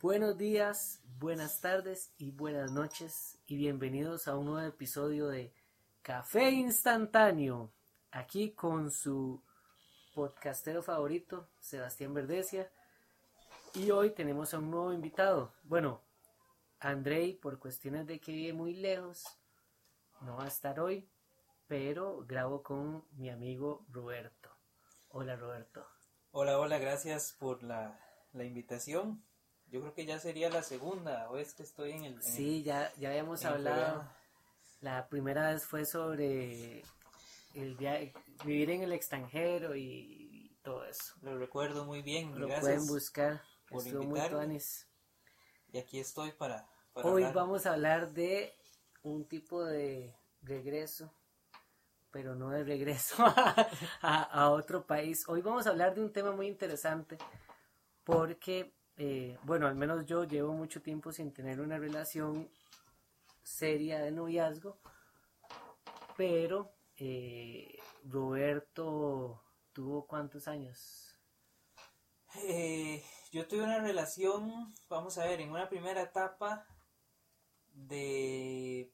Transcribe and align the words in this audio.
Buenos 0.00 0.38
días, 0.38 1.02
buenas 1.18 1.60
tardes 1.60 2.14
y 2.16 2.30
buenas 2.30 2.72
noches 2.72 3.38
y 3.46 3.58
bienvenidos 3.58 4.26
a 4.26 4.38
un 4.38 4.46
nuevo 4.46 4.66
episodio 4.66 5.28
de 5.28 5.52
Café 6.00 6.48
Instantáneo, 6.50 7.74
aquí 8.10 8.52
con 8.52 8.90
su 8.90 9.42
podcastero 10.14 10.82
favorito, 10.82 11.50
Sebastián 11.60 12.14
Verdesia. 12.14 12.72
Y 13.74 13.90
hoy 13.90 14.14
tenemos 14.14 14.54
a 14.54 14.60
un 14.60 14.70
nuevo 14.70 14.94
invitado. 14.94 15.52
Bueno, 15.64 16.00
Andrei, 16.80 17.34
por 17.34 17.58
cuestiones 17.58 18.06
de 18.06 18.18
que 18.18 18.32
vive 18.32 18.54
muy 18.54 18.72
lejos, 18.76 19.24
no 20.22 20.36
va 20.36 20.44
a 20.44 20.48
estar 20.48 20.80
hoy, 20.80 21.06
pero 21.66 22.24
grabo 22.26 22.62
con 22.62 23.04
mi 23.18 23.28
amigo 23.28 23.84
Roberto. 23.90 24.43
Hola 25.16 25.36
Roberto. 25.36 25.86
Hola, 26.32 26.58
hola, 26.58 26.78
gracias 26.78 27.32
por 27.38 27.62
la, 27.62 28.00
la 28.32 28.42
invitación. 28.42 29.24
Yo 29.68 29.80
creo 29.80 29.94
que 29.94 30.06
ya 30.06 30.18
sería 30.18 30.50
la 30.50 30.64
segunda, 30.64 31.30
o 31.30 31.36
es 31.38 31.54
que 31.54 31.62
estoy 31.62 31.92
en 31.92 32.04
el... 32.04 32.14
en 32.14 32.22
Sí, 32.22 32.64
ya, 32.64 32.92
ya 32.96 33.10
habíamos 33.10 33.44
hablado. 33.44 34.10
La 34.80 35.08
primera 35.08 35.50
vez 35.52 35.64
fue 35.64 35.84
sobre 35.84 36.82
el 37.54 37.76
via- 37.76 38.12
vivir 38.44 38.70
en 38.70 38.82
el 38.82 38.92
extranjero 38.92 39.76
y, 39.76 39.82
y 39.82 40.58
todo 40.64 40.84
eso. 40.84 41.14
Lo 41.22 41.38
recuerdo 41.38 41.84
muy 41.84 42.02
bien, 42.02 42.32
Lo 42.38 42.48
gracias. 42.48 42.60
pueden 42.60 42.86
buscar. 42.88 43.40
por 43.68 43.86
Estuvo 43.86 44.02
muy 44.02 44.20
tuanis. 44.28 44.88
Y 45.72 45.78
aquí 45.78 46.00
estoy 46.00 46.32
para... 46.32 46.66
para 46.92 47.08
Hoy 47.08 47.22
hablar. 47.22 47.34
vamos 47.34 47.66
a 47.66 47.74
hablar 47.74 48.10
de 48.12 48.52
un 49.04 49.24
tipo 49.28 49.64
de 49.64 50.12
regreso, 50.42 51.14
pero 52.14 52.36
no 52.36 52.50
de 52.50 52.62
regreso 52.62 53.16
a, 54.00 54.22
a 54.22 54.50
otro 54.50 54.86
país. 54.86 55.28
Hoy 55.28 55.42
vamos 55.42 55.66
a 55.66 55.70
hablar 55.70 55.96
de 55.96 56.00
un 56.00 56.12
tema 56.12 56.30
muy 56.30 56.46
interesante 56.46 57.18
porque, 58.04 58.72
eh, 58.96 59.36
bueno, 59.42 59.66
al 59.66 59.74
menos 59.74 60.06
yo 60.06 60.22
llevo 60.22 60.52
mucho 60.52 60.80
tiempo 60.80 61.10
sin 61.10 61.32
tener 61.32 61.60
una 61.60 61.76
relación 61.76 62.48
seria 63.42 63.98
de 63.98 64.12
noviazgo, 64.12 64.78
pero 66.16 66.72
eh, 66.98 67.80
Roberto 68.04 69.42
tuvo 69.72 70.06
cuántos 70.06 70.46
años? 70.46 71.18
Eh, 72.44 73.02
yo 73.32 73.48
tuve 73.48 73.64
una 73.64 73.80
relación, 73.80 74.72
vamos 74.88 75.18
a 75.18 75.24
ver, 75.24 75.40
en 75.40 75.50
una 75.50 75.68
primera 75.68 76.02
etapa 76.02 76.64
de 77.72 78.92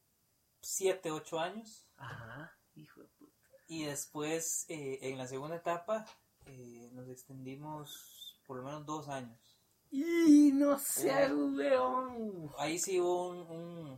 7, 0.62 1.10
8 1.10 1.38
años. 1.38 1.86
Ajá, 1.98 2.56
hijo 2.74 3.00
de 3.00 3.06
puta. 3.08 3.32
Y 3.68 3.84
después, 3.84 4.66
eh, 4.68 4.98
en 5.02 5.18
la 5.18 5.26
segunda 5.26 5.56
etapa, 5.56 6.06
eh, 6.46 6.90
nos 6.92 7.08
extendimos 7.08 8.40
por 8.46 8.56
lo 8.58 8.64
menos 8.64 8.84
dos 8.86 9.08
años. 9.08 9.38
Y 9.92 10.52
no 10.52 10.78
sea 10.78 11.32
weón. 11.34 12.50
Ahí 12.58 12.78
sí 12.78 13.00
hubo 13.00 13.28
un, 13.28 13.38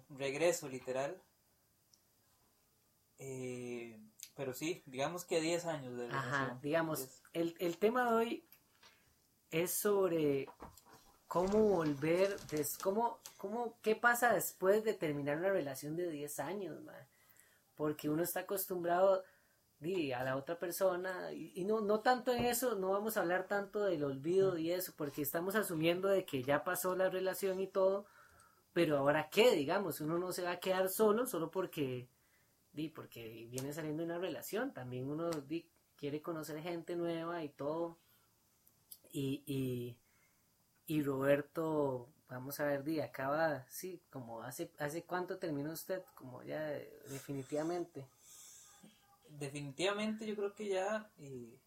un 0.09 0.19
regreso 0.19 0.69
literal. 0.69 1.21
Eh, 3.19 4.01
pero 4.35 4.53
sí, 4.55 4.83
digamos 4.87 5.25
que 5.25 5.41
10 5.41 5.67
años 5.67 5.97
de 5.97 6.07
Ajá, 6.09 6.31
relación. 6.39 6.61
digamos, 6.61 6.99
Diez. 6.99 7.23
el, 7.35 7.57
el 7.61 7.79
tema 7.79 8.11
de 8.11 8.15
hoy 8.17 8.49
es 9.51 9.71
sobre 9.73 10.49
cómo 11.29 11.59
volver, 11.69 12.39
des, 12.49 12.77
cómo, 12.79 13.21
cómo, 13.37 13.79
qué 13.83 13.95
pasa 13.95 14.33
después 14.33 14.83
de 14.85 14.95
terminar 14.95 15.37
una 15.39 15.51
relación 15.51 15.95
de 15.97 16.11
10 16.11 16.39
años, 16.41 16.83
mae? 16.83 17.07
Porque 17.83 18.09
uno 18.09 18.23
está 18.23 18.41
acostumbrado 18.41 19.25
di, 19.81 20.13
a 20.13 20.23
la 20.23 20.37
otra 20.37 20.57
persona 20.57 21.33
y, 21.33 21.51
y 21.57 21.65
no, 21.65 21.81
no 21.81 21.99
tanto 21.99 22.33
en 22.33 22.45
eso, 22.45 22.77
no 22.77 22.91
vamos 22.91 23.17
a 23.17 23.23
hablar 23.23 23.49
tanto 23.49 23.83
del 23.83 24.05
olvido 24.05 24.57
y 24.57 24.71
eso, 24.71 24.93
porque 24.97 25.23
estamos 25.23 25.57
asumiendo 25.57 26.07
de 26.07 26.25
que 26.25 26.45
ya 26.45 26.63
pasó 26.63 26.95
la 26.95 27.11
relación 27.11 27.59
y 27.59 27.67
todo, 27.67 28.07
pero 28.73 28.99
ahora 28.99 29.29
qué, 29.31 29.57
digamos, 29.57 30.01
uno 30.01 30.17
no 30.17 30.31
se 30.31 30.45
va 30.45 30.53
a 30.53 30.61
quedar 30.61 30.91
solo 30.91 31.27
solo 31.27 31.51
porque 31.51 32.07
di, 32.73 32.89
porque 32.89 33.49
viene 33.51 33.73
saliendo 33.73 34.05
una 34.05 34.19
relación, 34.19 34.73
también 34.73 35.11
uno 35.11 35.31
di, 35.31 35.67
quiere 35.97 36.23
conocer 36.23 36.63
gente 36.63 36.95
nueva 36.95 37.43
y 37.43 37.49
todo. 37.49 37.99
Y, 39.11 39.43
y, 39.45 39.99
y 40.87 41.03
Roberto, 41.03 42.11
vamos 42.33 42.59
a 42.61 42.65
ver, 42.65 42.83
di, 42.85 43.01
acaba, 43.01 43.67
sí, 43.69 44.01
como 44.11 44.43
hace, 44.43 44.71
hace 44.79 45.05
cuánto 45.05 45.39
terminó 45.39 45.73
usted, 45.73 46.03
como 46.15 46.43
ya 46.43 46.61
definitivamente. 47.09 48.07
Definitivamente 49.29 50.27
yo 50.27 50.37
creo 50.37 50.55
que 50.55 50.69
ya 50.69 51.11
eh, 51.19 51.59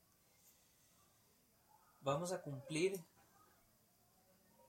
vamos 2.02 2.32
a 2.32 2.42
cumplir 2.42 3.00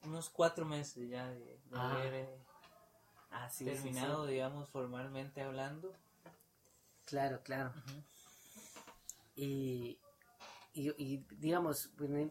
unos 0.04 0.30
cuatro 0.30 0.64
meses 0.64 1.08
ya 1.08 1.28
de, 1.28 1.38
de 1.40 1.58
Ah, 1.74 1.90
haber 1.92 2.14
eh, 2.14 2.38
Ah, 3.30 3.50
sí, 3.50 3.64
sí, 3.64 3.70
sí. 3.70 3.82
terminado, 3.82 4.26
digamos, 4.26 4.68
formalmente 4.70 5.42
hablando. 5.42 5.92
Claro, 7.04 7.42
claro. 7.42 7.72
Y, 9.34 9.98
y, 10.72 10.90
y, 10.96 11.18
digamos, 11.36 11.90
bueno, 11.96 12.30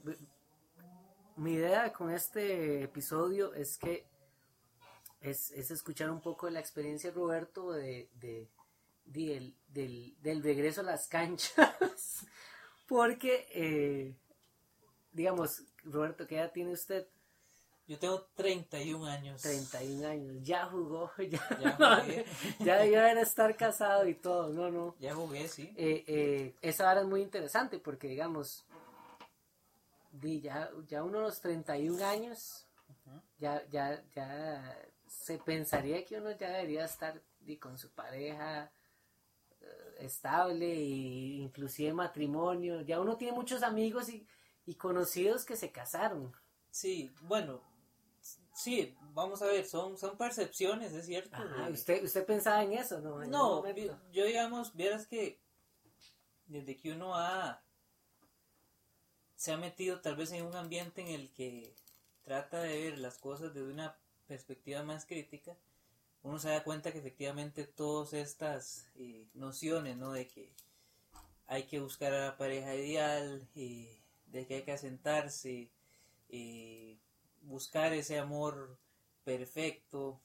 mi 1.38 1.54
idea 1.54 1.92
con 1.94 2.12
este 2.12 2.84
episodio 2.84 3.54
es 3.54 3.78
que 3.78 4.06
es, 5.22 5.52
es 5.52 5.72
escuchar 5.72 6.10
un 6.12 6.22
poco 6.22 6.46
de 6.46 6.54
la 6.54 6.60
experiencia 6.60 7.10
de 7.10 7.16
Roberto 7.16 7.72
de, 7.72 8.10
de, 8.16 8.48
de 9.06 9.38
el- 9.38 9.56
del, 9.68 10.16
del 10.22 10.44
regreso 10.44 10.82
a 10.82 10.86
las 10.86 11.08
canchas. 11.08 12.26
Porque, 12.88 13.48
eh, 13.54 14.16
digamos, 15.12 15.64
Roberto, 15.84 16.28
¿qué 16.28 16.38
edad 16.38 16.52
tiene 16.52 16.72
usted? 16.72 17.08
Yo 17.88 18.00
tengo 18.00 18.24
31 18.36 19.06
años. 19.06 19.42
31 19.42 20.08
años. 20.08 20.38
Ya 20.42 20.66
jugó, 20.68 21.12
ya, 21.18 21.58
Ya 21.60 21.72
jugué. 22.02 22.26
ya 22.60 22.78
debió 22.78 23.06
estar 23.20 23.56
casado 23.58 24.08
y 24.08 24.16
todo. 24.16 24.50
No, 24.50 24.70
no. 24.72 24.96
Ya 25.00 25.14
jugué, 25.16 25.48
sí. 25.48 25.74
eh, 25.76 26.04
eh, 26.08 26.56
esa 26.62 26.90
hora 26.90 27.02
es 27.02 27.08
muy 27.08 27.22
interesante 27.22 27.80
porque, 27.80 28.08
digamos, 28.08 28.65
di, 30.20 30.42
ya, 30.42 30.70
ya 30.88 31.04
uno 31.04 31.20
a 31.20 31.24
los 31.24 31.40
31 31.42 32.02
años, 32.04 32.68
Ujú. 32.90 33.22
ya, 33.38 33.66
ya, 33.70 34.04
ya 34.14 34.90
se 35.08 35.38
pensaría 35.38 36.04
que 36.06 36.18
uno 36.18 36.32
ya 36.32 36.50
debería 36.50 36.86
estar 36.86 37.22
di, 37.40 37.58
con 37.58 37.78
su 37.78 37.92
pareja 37.92 38.72
eh, 39.62 39.96
estable 40.00 40.72
e 40.72 41.38
inclusive 41.42 41.94
matrimonio. 41.94 42.82
Ya 42.82 43.00
uno 43.00 43.18
tiene 43.18 43.34
muchos 43.34 43.64
amigos 43.64 44.10
y, 44.10 44.28
y 44.66 44.76
conocidos 44.76 45.46
que 45.46 45.56
se 45.56 45.72
casaron. 45.72 46.34
Sí, 46.70 47.14
bueno, 47.22 47.62
sí, 48.54 48.96
vamos 49.14 49.42
a 49.42 49.46
ver, 49.46 49.66
son, 49.66 49.98
son 49.98 50.18
percepciones, 50.18 50.94
es 50.94 51.06
cierto. 51.06 51.36
Ajá, 51.36 51.70
¿usted, 51.70 52.04
¿Usted 52.04 52.26
pensaba 52.26 52.64
en 52.64 52.74
eso? 52.74 53.00
No, 53.00 53.26
No, 53.26 53.64
yo 54.12 54.26
digamos, 54.26 54.76
vieras 54.76 55.08
que 55.08 55.42
desde 56.48 56.78
que 56.78 56.92
uno 56.92 57.16
ha 57.16 57.65
se 59.36 59.52
ha 59.52 59.58
metido 59.58 60.00
tal 60.02 60.16
vez 60.16 60.32
en 60.32 60.46
un 60.46 60.56
ambiente 60.56 61.02
en 61.02 61.08
el 61.08 61.30
que 61.32 61.74
trata 62.24 62.62
de 62.62 62.82
ver 62.82 62.98
las 63.00 63.18
cosas 63.18 63.54
desde 63.54 63.72
una 63.72 63.96
perspectiva 64.28 64.84
más 64.84 65.06
crítica, 65.06 65.56
uno 66.24 66.40
se 66.40 66.50
da 66.50 66.64
cuenta 66.64 66.92
que 66.92 66.98
efectivamente 67.00 67.66
todas 67.66 68.14
estas 68.14 68.88
eh, 68.96 69.28
nociones, 69.36 69.96
¿no? 69.98 70.12
De 70.12 70.28
que 70.28 70.52
hay 71.48 71.64
que 71.64 71.80
buscar 71.80 72.14
a 72.14 72.26
la 72.26 72.38
pareja 72.38 72.74
ideal, 72.74 73.48
eh, 73.56 74.02
de 74.28 74.48
que 74.48 74.56
hay 74.56 74.64
que 74.64 74.72
asentarse, 74.72 75.70
eh, 76.30 76.98
buscar 77.44 77.94
ese 77.94 78.18
amor 78.18 78.80
perfecto, 79.24 80.20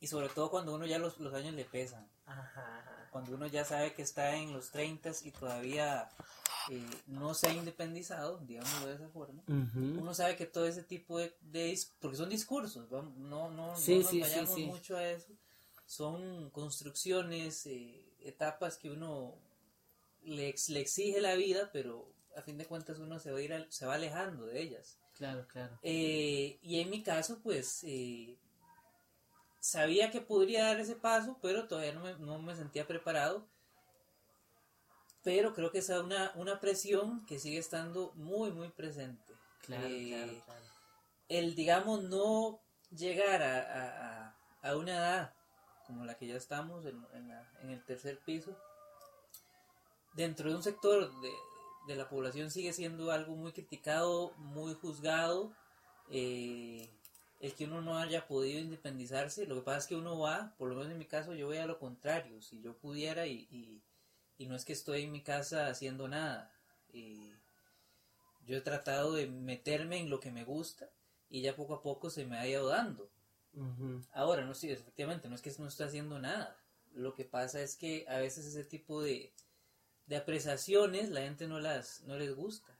y 0.00 0.06
sobre 0.06 0.28
todo 0.30 0.50
cuando 0.50 0.74
uno 0.74 0.86
ya 0.86 0.98
los, 0.98 1.18
los 1.20 1.32
años 1.32 1.54
le 1.54 1.64
pesan 1.64 2.08
Ajá, 2.26 2.78
ajá. 2.78 3.08
cuando 3.12 3.34
uno 3.34 3.46
ya 3.46 3.64
sabe 3.64 3.94
que 3.94 4.02
está 4.02 4.34
en 4.34 4.52
los 4.52 4.70
30 4.70 5.12
y 5.22 5.30
todavía 5.30 6.08
eh, 6.68 7.02
no 7.06 7.34
se 7.34 7.48
ha 7.48 7.52
independizado, 7.54 8.38
digámoslo 8.46 8.86
de 8.86 8.94
esa 8.94 9.08
forma, 9.08 9.42
uno 9.94 10.14
sabe 10.14 10.36
que 10.36 10.46
todo 10.46 10.66
ese 10.66 10.82
tipo 10.82 11.18
de, 11.18 11.34
porque 12.00 12.16
son 12.16 12.28
discursos, 12.30 12.88
no, 12.90 13.02
no, 13.50 13.50
Sí, 13.74 13.94
no 13.94 14.02
nos 14.02 14.10
sí, 14.10 14.20
vayamos 14.20 14.54
sí. 14.56 14.66
mucho 14.66 14.96
a 14.96 15.08
eso, 15.08 15.32
son 15.86 16.50
construcciones, 16.50 17.66
eh, 17.66 18.02
etapas 18.20 18.76
que 18.78 18.90
uno 18.90 19.34
le, 20.24 20.48
ex- 20.48 20.68
le 20.70 20.80
exige 20.80 21.20
la 21.20 21.34
vida, 21.34 21.70
pero 21.72 22.06
a 22.36 22.42
fin 22.42 22.58
de 22.58 22.66
cuentas 22.66 22.98
uno 22.98 23.18
se 23.18 23.30
va, 23.32 23.38
a 23.38 23.42
ir 23.42 23.52
al- 23.52 23.70
se 23.72 23.86
va 23.86 23.94
alejando 23.94 24.46
de 24.46 24.62
ellas. 24.62 24.98
Claro, 25.16 25.46
claro. 25.46 25.78
Eh, 25.82 26.58
y 26.62 26.80
en 26.80 26.90
mi 26.90 27.02
caso, 27.02 27.40
pues, 27.42 27.80
eh, 27.84 28.36
sabía 29.60 30.10
que 30.10 30.20
podría 30.20 30.64
dar 30.64 30.80
ese 30.80 30.94
paso, 30.96 31.38
pero 31.40 31.66
todavía 31.66 31.92
no 31.92 32.00
me, 32.02 32.14
no 32.18 32.38
me 32.38 32.54
sentía 32.56 32.86
preparado. 32.86 33.46
Pero 35.22 35.52
creo 35.54 35.70
que 35.70 35.78
es 35.78 35.88
una, 35.88 36.32
una 36.34 36.58
presión 36.60 37.24
que 37.26 37.38
sigue 37.38 37.58
estando 37.58 38.12
muy, 38.14 38.50
muy 38.52 38.70
presente. 38.70 39.34
Claro, 39.62 39.86
Eh, 39.86 40.06
claro, 40.08 40.42
claro. 40.44 40.64
El, 41.28 41.54
digamos, 41.54 42.02
no 42.04 42.60
llegar 42.90 43.42
a, 43.42 43.58
a- 44.28 44.36
a- 44.62 44.76
una 44.76 44.96
edad 44.96 45.34
como 45.86 46.04
la 46.04 46.16
que 46.16 46.26
ya 46.26 46.36
estamos 46.36 46.84
en, 46.86 47.04
en 47.14 47.28
la- 47.28 47.50
en 47.62 47.70
el 47.70 47.84
tercer 47.84 48.18
piso, 48.24 48.56
dentro 50.14 50.50
de 50.50 50.56
un 50.56 50.62
sector 50.62 51.10
de, 51.20 51.30
de 51.88 51.96
la 51.96 52.08
población 52.08 52.50
sigue 52.50 52.72
siendo 52.72 53.10
algo 53.12 53.34
muy 53.36 53.52
criticado, 53.52 54.32
muy 54.38 54.74
juzgado. 54.74 55.52
Eh, 56.10 56.88
el 57.40 57.54
que 57.54 57.64
uno 57.64 57.80
no 57.80 57.98
haya 57.98 58.26
podido 58.28 58.60
independizarse, 58.60 59.46
lo 59.46 59.56
que 59.56 59.62
pasa 59.62 59.78
es 59.78 59.86
que 59.88 59.96
uno 59.96 60.18
va, 60.18 60.54
por 60.58 60.68
lo 60.68 60.76
menos 60.76 60.92
en 60.92 60.98
mi 60.98 61.06
caso, 61.06 61.34
yo 61.34 61.46
voy 61.46 61.56
a 61.56 61.66
lo 61.66 61.78
contrario. 61.78 62.40
Si 62.40 62.60
yo 62.60 62.76
pudiera 62.76 63.26
y, 63.26 63.48
y, 63.50 63.82
y 64.38 64.46
no 64.46 64.56
es 64.56 64.64
que 64.64 64.72
estoy 64.72 65.02
en 65.02 65.12
mi 65.12 65.22
casa 65.22 65.68
haciendo 65.68 66.08
nada. 66.08 66.52
Eh, 66.92 67.32
yo 68.46 68.56
he 68.56 68.60
tratado 68.60 69.12
de 69.12 69.26
meterme 69.26 69.98
en 69.98 70.10
lo 70.10 70.20
que 70.20 70.30
me 70.30 70.44
gusta 70.44 70.90
y 71.30 71.42
ya 71.42 71.56
poco 71.56 71.74
a 71.74 71.82
poco 71.82 72.10
se 72.10 72.24
me 72.24 72.38
ha 72.38 72.46
ido 72.46 72.66
dando. 72.68 73.08
Ahora, 74.12 74.44
no 74.44 74.54
sé, 74.54 74.72
efectivamente, 74.72 75.28
no 75.28 75.34
es 75.34 75.42
que 75.42 75.52
no 75.58 75.68
esté 75.68 75.84
haciendo 75.84 76.18
nada. 76.18 76.56
Lo 76.94 77.14
que 77.14 77.24
pasa 77.24 77.60
es 77.60 77.76
que 77.76 78.06
a 78.08 78.18
veces 78.18 78.46
ese 78.46 78.64
tipo 78.64 79.02
de, 79.02 79.32
de 80.06 80.16
apreciaciones 80.16 81.10
la 81.10 81.22
gente 81.22 81.46
no 81.46 81.60
las 81.60 82.02
no 82.02 82.16
les 82.16 82.34
gusta. 82.34 82.76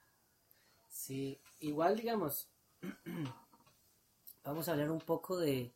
Sí, 0.89 1.39
igual 1.61 1.97
digamos, 1.97 2.49
vamos 4.45 4.69
a 4.69 4.73
hablar 4.73 4.91
un 4.91 5.01
poco 5.01 5.39
de, 5.39 5.73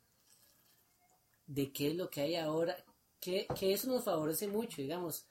de 1.47 1.73
qué 1.73 1.89
es 1.89 1.97
lo 1.97 2.11
que 2.11 2.21
hay 2.23 2.37
ahora, 2.37 2.77
que, 3.21 3.47
que 3.59 3.73
eso 3.73 3.89
nos 3.89 4.05
favorece 4.05 4.49
mucho, 4.49 4.83
digamos, 4.83 5.27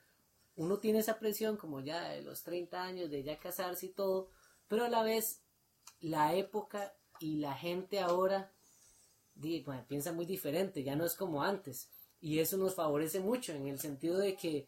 uno 0.56 0.80
tiene 0.80 1.00
esa 1.00 1.20
presión 1.20 1.58
como 1.58 1.82
ya 1.82 2.10
de 2.10 2.22
los 2.22 2.44
30 2.44 2.82
años, 2.82 3.10
de 3.10 3.24
ya 3.24 3.38
casarse 3.38 3.88
y 3.88 3.90
todo, 3.90 4.30
pero 4.68 4.86
a 4.86 4.90
la 4.90 5.04
vez 5.04 5.42
la 6.00 6.36
época 6.36 6.94
y 7.20 7.38
la 7.38 7.54
gente 7.54 8.00
ahora 8.00 8.52
piensa 9.88 10.14
muy 10.14 10.26
diferente, 10.26 10.84
ya 10.84 10.96
no 10.96 11.06
es 11.06 11.16
como 11.16 11.44
antes. 11.44 11.90
Y 12.22 12.40
eso 12.40 12.58
nos 12.58 12.76
favorece 12.76 13.20
mucho 13.20 13.54
en 13.54 13.68
el 13.68 13.80
sentido 13.80 14.18
de 14.18 14.36
que, 14.36 14.68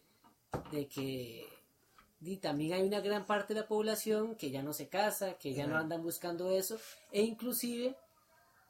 de 0.72 0.88
que 0.88 1.48
también 2.42 2.74
hay 2.74 2.84
una 2.84 3.02
gran 3.02 3.26
parte 3.26 3.54
de 3.54 3.62
la 3.62 3.68
población 3.68 4.36
que 4.36 4.52
ya 4.52 4.62
no 4.62 4.74
se 4.74 4.90
casa, 4.90 5.38
que 5.38 5.54
ya 5.54 5.68
no 5.68 5.78
andan 5.78 6.04
buscando 6.04 6.52
eso, 6.52 6.78
e 7.12 7.22
inclusive 7.22 7.96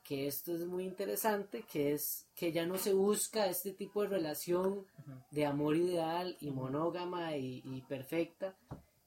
que 0.08 0.28
esto 0.28 0.56
es 0.56 0.66
muy 0.66 0.86
interesante, 0.86 1.64
que 1.64 1.92
es 1.92 2.26
que 2.34 2.54
ya 2.54 2.66
no 2.66 2.78
se 2.78 2.94
busca 2.94 3.48
este 3.48 3.74
tipo 3.74 4.04
de 4.04 4.08
relación 4.08 4.86
de 5.32 5.46
amor 5.46 5.76
ideal 5.76 6.38
y 6.40 6.50
monógama 6.52 7.36
y, 7.36 7.62
y, 7.66 7.82
perfecta. 7.82 8.56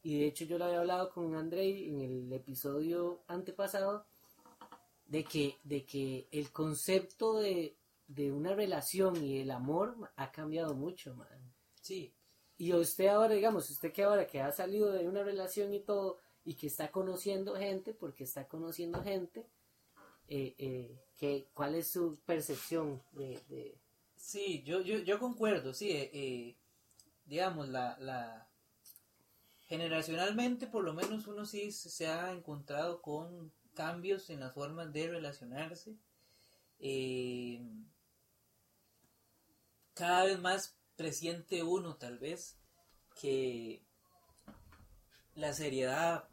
Y 0.02 0.20
de 0.20 0.26
hecho 0.26 0.44
yo 0.44 0.58
lo 0.58 0.67
había 0.67 0.81
hablado 0.81 1.11
con 1.11 1.35
Andrei 1.35 1.88
en 1.88 2.00
el 2.00 2.32
episodio 2.32 3.20
antepasado, 3.29 4.05
de 5.11 5.25
que, 5.25 5.56
de 5.64 5.85
que 5.85 6.29
el 6.31 6.52
concepto 6.52 7.41
de, 7.41 7.76
una 8.32 8.55
relación 8.55 9.17
y 9.25 9.38
el 9.38 9.50
amor 9.50 9.96
ha 10.17 10.31
cambiado 10.31 10.75
mucho, 10.75 11.14
man. 11.14 11.55
Sí. 11.81 12.12
Y 12.58 12.73
usted 12.75 13.06
ahora, 13.06 13.35
digamos, 13.35 13.70
usted 13.70 13.93
que 13.93 14.03
ahora 14.03 14.26
que 14.26 14.41
ha 14.41 14.53
salido 14.53 14.93
de 14.93 15.08
una 15.08 15.23
relación 15.23 15.73
y 15.73 15.81
todo, 15.81 16.19
y 16.44 16.55
que 16.55 16.67
está 16.67 16.91
conociendo 16.91 17.56
gente, 17.56 17.94
porque 17.94 18.25
está 18.25 18.46
conociendo 18.46 19.03
gente, 19.03 19.46
eh, 20.31 20.55
eh, 20.59 20.99
que, 21.19 21.50
¿cuál 21.53 21.75
es 21.75 21.88
su 21.88 22.19
percepción 22.25 23.03
de...? 23.12 23.79
Sí, 24.17 24.62
yo, 24.62 24.81
yo, 24.81 24.99
yo 24.99 25.19
concuerdo, 25.19 25.75
sí, 25.75 25.91
eh, 25.93 26.56
digamos, 27.27 27.69
la, 27.69 27.99
la... 27.99 28.49
Generacionalmente, 29.67 30.67
por 30.67 30.85
lo 30.85 30.94
menos 30.94 31.27
uno 31.27 31.44
sí 31.44 31.71
se 31.73 32.06
ha 32.06 32.32
encontrado 32.32 33.03
con 33.03 33.53
cambios 33.75 34.31
en 34.31 34.41
las 34.41 34.55
formas 34.55 34.93
de 34.93 35.09
relacionarse. 35.09 35.97
Eh, 36.79 37.62
cada 39.94 40.25
vez 40.25 40.41
más 40.41 40.77
presiente 40.97 41.62
uno 41.62 41.97
tal 41.97 42.19
vez 42.19 42.56
que 43.21 43.82
la 45.35 45.53
seriedad 45.53 46.30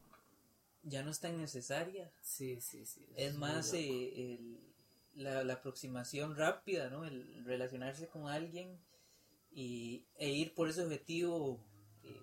ya 0.88 1.04
no 1.04 1.12
es 1.12 1.20
tan 1.20 1.38
necesaria. 1.38 2.12
Sí, 2.22 2.60
sí, 2.62 2.86
sí. 2.86 3.06
Es, 3.16 3.36
más 3.36 3.74
eh, 3.74 4.40
la, 5.16 5.54
aproximación 5.54 6.36
rápida, 6.36 6.90
¿no? 6.90 7.06
El 7.06 7.44
relacionarse 7.46 8.08
con 8.08 8.28
alguien 8.28 8.80
y, 9.52 10.06
e 10.18 10.30
ir 10.30 10.54
por 10.54 10.70
ese 10.70 10.84
objetivo, 10.84 11.60
eh, 12.04 12.20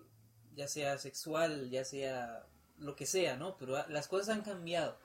ya 0.54 0.68
sea 0.68 0.98
sexual, 0.98 1.70
ya 1.70 1.84
sea 1.84 2.46
lo 2.78 2.96
que 2.96 3.06
sea, 3.06 3.36
¿no? 3.36 3.56
Pero 3.58 3.86
las 3.88 4.08
cosas 4.08 4.30
han 4.30 4.42
cambiado. 4.42 4.98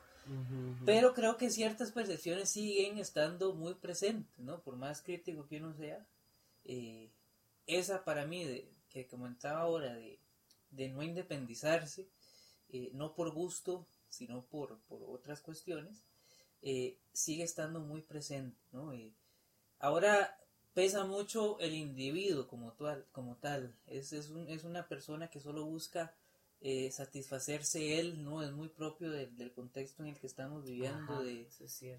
Pero 0.86 1.16
creo 1.16 1.38
que 1.38 1.50
ciertas 1.50 1.92
percepciones 1.92 2.52
siguen 2.52 3.00
estando 3.00 3.56
muy 3.56 3.74
presentes, 3.74 4.38
¿no? 4.38 4.62
Por 4.62 4.76
más 4.76 5.02
crítico 5.02 5.48
que 5.48 5.58
uno 5.58 5.74
sea. 5.74 6.06
Eh, 6.66 7.10
esa 7.66 8.04
para 8.04 8.28
mí, 8.28 8.46
de, 8.46 8.72
que 8.90 9.08
comentaba 9.08 9.62
ahora, 9.62 9.96
de, 9.96 10.90
no 10.90 11.02
independizarse, 11.02 12.08
eh, 12.70 12.92
no 12.94 13.14
por 13.14 13.32
gusto, 13.32 13.86
sino 14.08 14.46
por, 14.46 14.80
por 14.82 15.04
otras 15.04 15.42
cuestiones, 15.42 16.04
eh, 16.62 16.98
sigue 17.14 17.44
estando 17.44 17.80
muy 17.80 18.02
presente, 18.02 18.60
¿no? 18.72 18.92
ahora 19.80 20.38
pesa 20.74 21.06
mucho 21.06 21.60
el 21.60 21.74
individuo 21.74 22.48
como 22.48 22.74
tal, 22.74 23.06
como 23.12 23.36
tal. 23.38 23.76
Es, 23.88 24.14
es, 24.14 24.30
un, 24.30 24.48
es 24.50 24.64
una 24.64 24.88
persona 24.88 25.30
que 25.30 25.40
solo 25.40 25.66
busca 25.66 26.14
eh, 26.62 26.92
satisfacerse 26.92 28.00
él 28.00 28.22
no 28.22 28.44
es 28.44 28.52
muy 28.52 28.68
propio 28.68 29.10
del 29.12 29.54
contexto 29.54 30.04
en 30.04 30.10
el 30.10 30.20
que 30.20 30.28
estamos 30.28 30.66
viviendo 30.66 31.24
de, 31.24 31.48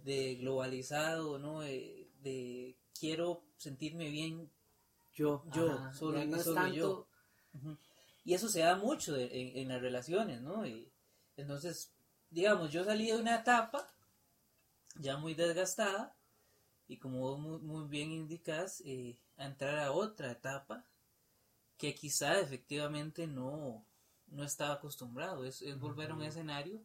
de, 0.05 0.35
globalizado 0.35 1.39
no 1.39 1.61
de, 1.61 2.77
quiero 2.99 3.43
sentirme 3.57 4.11
bien 4.11 4.51
yo 5.15 5.43
yo 5.55 5.91
solo, 5.95 6.23
yo 6.73 7.07
y 8.25 8.35
eso 8.35 8.49
se 8.49 8.61
da 8.61 8.77
mucho 8.77 9.17
en, 9.17 9.69
las 9.69 9.81
relaciones 9.81 10.41
no 10.41 10.67
y 10.67 10.93
entonces 11.37 11.93
digamos 12.31 12.71
yo 12.71 12.85
salí 12.85 13.07
de 13.07 13.17
una 13.17 13.37
etapa 13.37 13.87
ya 14.97 15.17
muy 15.17 15.35
desgastada 15.35 16.17
y 16.87 16.99
como 16.99 17.37
muy, 17.39 17.59
muy 17.61 17.89
bien 17.89 18.11
indicas 18.11 18.83
eh, 18.85 19.19
a 19.37 19.47
entrar 19.47 19.79
a 19.79 19.93
otra 19.93 20.33
etapa 20.33 20.85
que 21.77 21.95
quizá 21.95 22.41
efectivamente 22.41 23.27
no 23.27 23.87
no 24.31 24.45
estaba 24.45 24.75
acostumbrado. 24.75 25.45
Es, 25.45 25.63
volver 25.79 26.11
a 26.11 26.15
un 26.15 26.23
escenario 26.23 26.83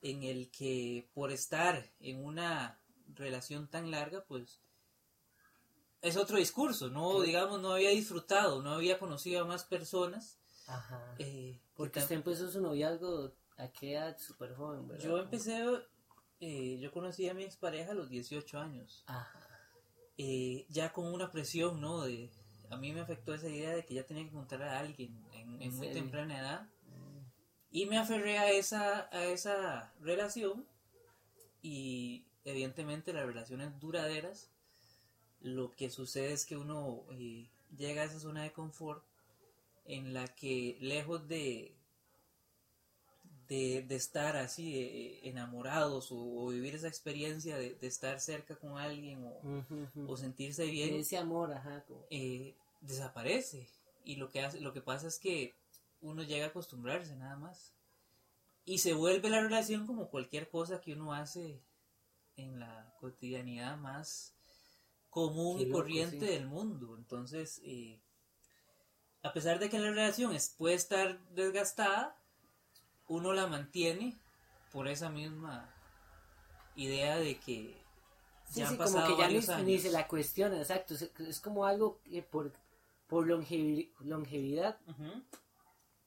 en 0.00 0.22
el 0.22 0.50
que 0.50 1.10
por 1.12 1.30
estar 1.30 1.92
en 2.00 2.24
una 2.24 2.80
relación 3.14 3.68
tan 3.68 3.90
larga, 3.90 4.24
pues 4.24 4.60
es 6.00 6.16
otro 6.16 6.38
discurso, 6.38 6.88
no, 6.88 7.20
digamos, 7.20 7.60
no 7.60 7.72
había 7.72 7.90
disfrutado, 7.90 8.62
no 8.62 8.72
había 8.72 8.98
conocido 8.98 9.42
a 9.42 9.46
más 9.46 9.64
personas. 9.64 10.39
Ajá. 10.70 11.14
Eh, 11.18 11.60
Porque 11.74 11.98
usted 11.98 12.16
empezó 12.16 12.50
su 12.50 12.60
noviazgo 12.60 13.32
a 13.56 13.68
qué 13.68 13.94
edad, 13.94 14.16
súper 14.18 14.54
joven, 14.54 14.88
¿verdad? 14.88 15.04
Yo 15.04 15.18
empecé, 15.18 15.62
eh, 16.40 16.78
yo 16.80 16.90
conocí 16.92 17.28
a 17.28 17.34
mi 17.34 17.44
expareja 17.44 17.92
a 17.92 17.94
los 17.94 18.08
18 18.08 18.58
años. 18.58 19.04
Ajá. 19.06 19.46
Eh, 20.16 20.66
ya 20.68 20.92
con 20.92 21.06
una 21.06 21.30
presión, 21.30 21.80
¿no? 21.80 22.02
De, 22.02 22.30
a 22.70 22.76
mí 22.76 22.92
me 22.92 23.00
afectó 23.00 23.34
esa 23.34 23.48
idea 23.48 23.74
de 23.74 23.84
que 23.84 23.94
ya 23.94 24.04
tenía 24.04 24.22
que 24.24 24.30
encontrar 24.30 24.62
a 24.62 24.78
alguien 24.78 25.18
en, 25.32 25.76
muy 25.76 25.90
temprana 25.90 26.38
edad. 26.38 26.68
Y 27.72 27.86
me 27.86 27.98
aferré 27.98 28.38
a 28.38 28.50
esa, 28.50 29.08
a 29.12 29.24
esa 29.26 29.92
relación 30.00 30.66
y 31.62 32.26
evidentemente 32.44 33.12
las 33.12 33.26
relaciones 33.26 33.78
duraderas, 33.78 34.50
lo 35.40 35.70
que 35.70 35.90
sucede 35.90 36.32
es 36.32 36.44
que 36.44 36.56
uno 36.56 37.04
eh, 37.12 37.48
llega 37.76 38.02
a 38.02 38.06
esa 38.06 38.18
zona 38.18 38.42
de 38.42 38.52
confort 38.52 39.04
en 39.84 40.14
la 40.14 40.28
que 40.28 40.76
lejos 40.80 41.26
de, 41.28 41.74
de, 43.48 43.84
estar 43.96 44.36
así 44.36 44.78
eh, 44.78 45.28
enamorados 45.28 46.08
o, 46.12 46.46
vivir 46.48 46.74
esa 46.74 46.88
experiencia 46.88 47.56
de, 47.56 47.76
estar 47.82 48.20
cerca 48.20 48.56
con 48.56 48.78
alguien 48.78 49.24
o, 50.06 50.16
sentirse 50.16 50.66
bien, 50.66 50.94
ese 50.94 51.18
amor, 51.18 51.54
eh, 52.10 52.54
desaparece. 52.80 53.68
Y 54.04 54.16
lo 54.16 54.30
que 54.30 54.42
hace, 54.42 54.60
lo 54.60 54.72
que 54.72 54.80
pasa 54.80 55.08
es 55.08 55.18
que 55.18 55.54
uno 56.00 56.22
llega 56.22 56.46
a 56.46 56.48
acostumbrarse 56.48 57.16
nada 57.16 57.36
más. 57.36 57.74
Y 58.64 58.78
se 58.78 58.94
vuelve 58.94 59.30
la 59.30 59.40
relación 59.40 59.86
como 59.86 60.10
cualquier 60.10 60.48
cosa 60.48 60.80
que 60.80 60.92
uno 60.92 61.12
hace 61.12 61.60
en 62.36 62.60
la 62.60 62.94
cotidianidad 63.00 63.76
más 63.78 64.34
común 65.08 65.60
y 65.60 65.68
corriente 65.68 66.24
del 66.24 66.46
mundo. 66.46 66.96
Entonces 66.96 67.60
eh, 67.64 68.00
a 69.22 69.32
pesar 69.32 69.58
de 69.58 69.68
que 69.68 69.78
la 69.78 69.90
relación 69.90 70.36
puede 70.56 70.74
estar 70.74 71.18
desgastada 71.30 72.16
uno 73.08 73.32
la 73.32 73.46
mantiene 73.46 74.16
por 74.72 74.86
esa 74.88 75.10
misma 75.10 75.68
idea 76.76 77.18
de 77.18 77.38
que 77.38 77.76
ya 78.54 78.68
han 78.68 78.76
pasado 78.76 79.04
como 79.04 79.16
que 79.16 79.22
ya 79.22 79.58
ni, 79.62 79.78
se 79.78 79.90
la 79.90 80.06
cuestiona 80.06 80.58
exacto 80.58 80.94
es, 80.94 81.40
como 81.40 81.66
algo 81.66 82.00
que 82.04 82.22
por 82.22 82.52
por 83.10 83.26
longevidad, 83.26 84.78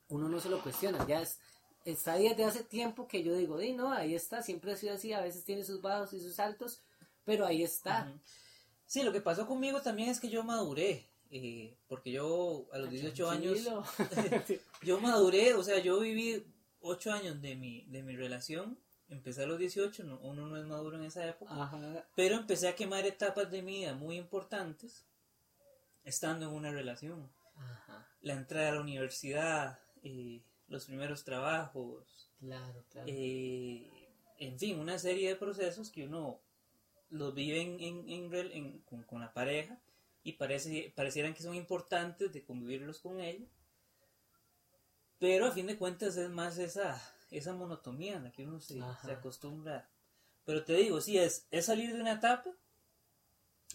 uno 0.07 0.29
no 0.29 0.39
se 0.39 0.49
lo 0.49 0.63
cuestiona. 0.63 1.05
Ya 1.05 1.21
es, 1.21 1.37
está 1.83 2.13
desde 2.13 2.45
hace 2.45 2.63
tiempo 2.63 3.09
que 3.09 3.23
yo 3.23 3.35
digo, 3.35 3.57
no, 3.75 3.91
ahí 3.91 4.15
está, 4.15 4.41
siempre 4.41 4.71
ha 4.71 4.77
sido 4.77 4.93
así, 4.93 5.11
a 5.11 5.19
veces 5.19 5.43
tiene 5.43 5.65
sus 5.65 5.81
bajos 5.81 6.13
y 6.13 6.21
sus 6.21 6.39
altos, 6.39 6.81
pero 7.25 7.45
ahí 7.45 7.61
está. 7.61 8.09
Sí, 8.85 9.03
lo 9.03 9.11
que 9.11 9.19
pasó 9.19 9.45
conmigo 9.45 9.81
también 9.81 10.09
es 10.09 10.21
que 10.21 10.29
yo 10.29 10.45
maduré. 10.45 11.09
Eh, 11.35 11.75
porque 11.87 12.11
yo 12.11 12.67
a 12.71 12.77
los 12.77 12.89
18 12.91 13.29
años, 13.29 13.59
yo 14.83 14.99
maduré, 14.99 15.53
o 15.55 15.63
sea, 15.63 15.79
yo 15.79 15.99
viví 15.99 16.45
8 16.81 17.11
años 17.11 17.41
de 17.41 17.55
mi, 17.55 17.85
de 17.85 18.03
mi 18.03 18.15
relación, 18.15 18.77
empecé 19.09 19.43
a 19.43 19.47
los 19.47 19.57
18, 19.57 20.03
no- 20.03 20.19
uno 20.19 20.47
no 20.47 20.57
es 20.57 20.65
maduro 20.65 20.97
en 20.97 21.03
esa 21.05 21.25
época, 21.27 21.53
Ajá. 21.63 22.07
pero 22.15 22.35
empecé 22.35 22.67
a 22.67 22.75
quemar 22.75 23.05
etapas 23.05 23.49
de 23.51 23.61
mi 23.63 23.79
vida 23.79 23.93
muy 23.95 24.17
importantes 24.17 25.05
estando 26.03 26.45
en 26.47 26.51
una 26.53 26.71
relación. 26.71 27.31
Ajá. 27.55 28.07
La 28.21 28.33
entrada 28.33 28.69
a 28.69 28.75
la 28.75 28.81
universidad, 28.81 29.79
eh, 30.03 30.41
los 30.67 30.85
primeros 30.85 31.23
trabajos, 31.23 32.29
Claro, 32.39 32.83
claro. 32.91 33.07
eh, 33.09 33.89
en 34.39 34.59
fin, 34.59 34.79
una 34.79 34.97
serie 34.99 35.29
de 35.29 35.35
procesos 35.35 35.89
que 35.89 36.05
uno 36.05 36.41
los 37.09 37.33
vive 37.33 37.61
en, 37.61 37.79
en- 37.79 38.09
en 38.09 38.33
en- 38.51 38.79
con, 38.81 39.03
con 39.03 39.21
la 39.21 39.33
pareja 39.33 39.79
y 40.23 40.33
parece, 40.33 40.93
parecieran 40.95 41.33
que 41.33 41.43
son 41.43 41.55
importantes 41.55 42.31
de 42.31 42.43
convivirlos 42.43 42.99
con 42.99 43.19
ella, 43.19 43.45
pero 45.19 45.45
a 45.45 45.51
fin 45.51 45.67
de 45.67 45.77
cuentas 45.77 46.17
es 46.17 46.29
más 46.29 46.57
esa, 46.57 47.01
esa 47.31 47.53
monotonía 47.53 48.17
en 48.17 48.23
la 48.25 48.31
que 48.31 48.43
uno 48.43 48.59
se, 48.59 48.79
se 49.03 49.11
acostumbra. 49.11 49.89
Pero 50.45 50.63
te 50.63 50.73
digo, 50.73 50.99
sí, 51.01 51.17
es, 51.17 51.47
es 51.51 51.65
salir 51.65 51.93
de 51.93 52.01
una 52.01 52.13
etapa, 52.13 52.49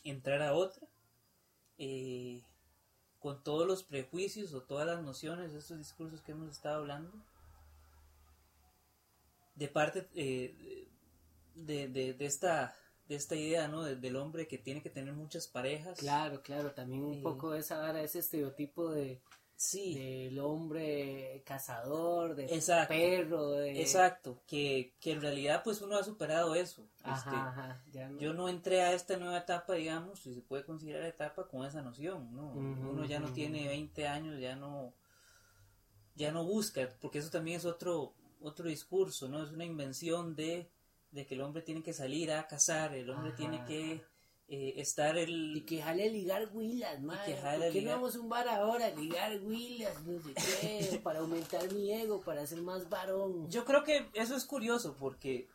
entrar 0.04 0.42
a 0.42 0.54
otra, 0.54 0.86
eh, 1.78 2.42
con 3.18 3.42
todos 3.42 3.66
los 3.66 3.82
prejuicios 3.82 4.52
o 4.54 4.62
todas 4.62 4.86
las 4.86 5.02
nociones 5.02 5.52
estos 5.52 5.78
discursos 5.78 6.22
que 6.22 6.32
hemos 6.32 6.50
estado 6.50 6.76
hablando 6.76 7.12
de 9.54 9.68
parte 9.68 10.08
eh, 10.14 10.88
de, 11.54 11.88
de, 11.88 12.14
de 12.14 12.26
esta 12.26 12.76
de 13.08 13.14
esta 13.16 13.34
idea 13.34 13.68
no 13.68 13.82
De- 13.84 13.96
del 13.96 14.16
hombre 14.16 14.46
que 14.46 14.58
tiene 14.58 14.82
que 14.82 14.90
tener 14.90 15.14
muchas 15.14 15.46
parejas. 15.48 15.98
Claro, 15.98 16.42
claro, 16.42 16.72
también 16.72 17.02
un 17.04 17.14
Eh, 17.14 17.20
poco 17.22 17.54
esa 17.54 17.78
vara, 17.78 18.02
ese 18.02 18.18
estereotipo 18.18 18.90
de 18.90 19.20
sí. 19.56 19.94
del 19.98 20.38
hombre 20.38 21.42
cazador, 21.44 22.36
de 22.36 22.44
Exacto. 22.54 22.94
perro, 22.94 23.50
de... 23.50 23.80
exacto 23.80 24.40
que, 24.46 24.94
que 25.00 25.12
en 25.12 25.20
realidad 25.20 25.62
pues 25.64 25.80
uno 25.82 25.96
ha 25.96 26.04
superado 26.04 26.54
eso 26.54 26.86
Ajá, 27.02 27.16
Este, 27.16 27.36
ajá, 27.36 27.82
ya 27.92 28.08
no- 28.08 28.20
yo 28.20 28.32
no 28.34 28.48
entré 28.48 28.82
a 28.82 28.92
esta 28.92 29.16
nueva 29.16 29.38
etapa 29.38 29.72
digamos 29.74 30.20
si 30.20 30.34
se 30.34 30.42
puede 30.42 30.64
considerar 30.64 31.02
etapa 31.06 31.48
con 31.48 31.66
esa 31.66 31.82
noción 31.82 32.32
no 32.36 32.52
uno 32.52 33.04
ya 33.06 33.18
no 33.18 33.32
tiene 33.32 33.66
20 33.66 34.06
años 34.06 34.38
ya 34.38 34.54
no 34.54 34.92
ya 36.14 36.30
no 36.32 36.44
busca 36.44 36.88
porque 37.00 37.18
eso 37.18 37.30
también 37.30 37.56
es 37.56 37.64
otro 37.64 38.12
otro 38.40 38.68
discurso 38.68 39.28
no 39.28 39.42
es 39.42 39.50
una 39.50 39.64
invención 39.64 40.36
de 40.36 40.68
de 41.10 41.26
que 41.26 41.34
el 41.34 41.40
hombre 41.40 41.62
tiene 41.62 41.82
que 41.82 41.92
salir 41.92 42.30
a 42.32 42.46
cazar 42.46 42.94
el 42.94 43.08
hombre 43.10 43.28
Ajá. 43.28 43.36
tiene 43.36 43.64
que 43.64 44.04
eh, 44.50 44.74
estar 44.80 45.16
el 45.18 45.56
Y 45.58 45.60
que 45.66 45.82
jale 45.82 46.08
ligar 46.10 46.48
huilas, 46.54 47.00
madre. 47.02 47.34
que 47.34 47.40
jale 47.40 47.64
¿Por 47.66 47.72
qué 47.72 47.80
no 47.80 47.84
ligar- 47.88 47.94
vamos 47.96 48.16
a 48.16 48.20
un 48.20 48.28
bar 48.30 48.48
ahora 48.48 48.90
ligar 48.90 49.40
huilas, 49.42 50.02
no 50.04 50.20
sé 50.22 50.32
qué, 50.34 51.00
para 51.04 51.18
aumentar 51.20 51.70
mi 51.72 51.92
ego, 51.92 52.20
para 52.22 52.46
ser 52.46 52.62
más 52.62 52.88
varón? 52.88 53.50
Yo 53.50 53.64
creo 53.64 53.84
que 53.84 54.08
eso 54.14 54.34
es 54.36 54.44
curioso 54.46 54.96
porque 54.98 55.48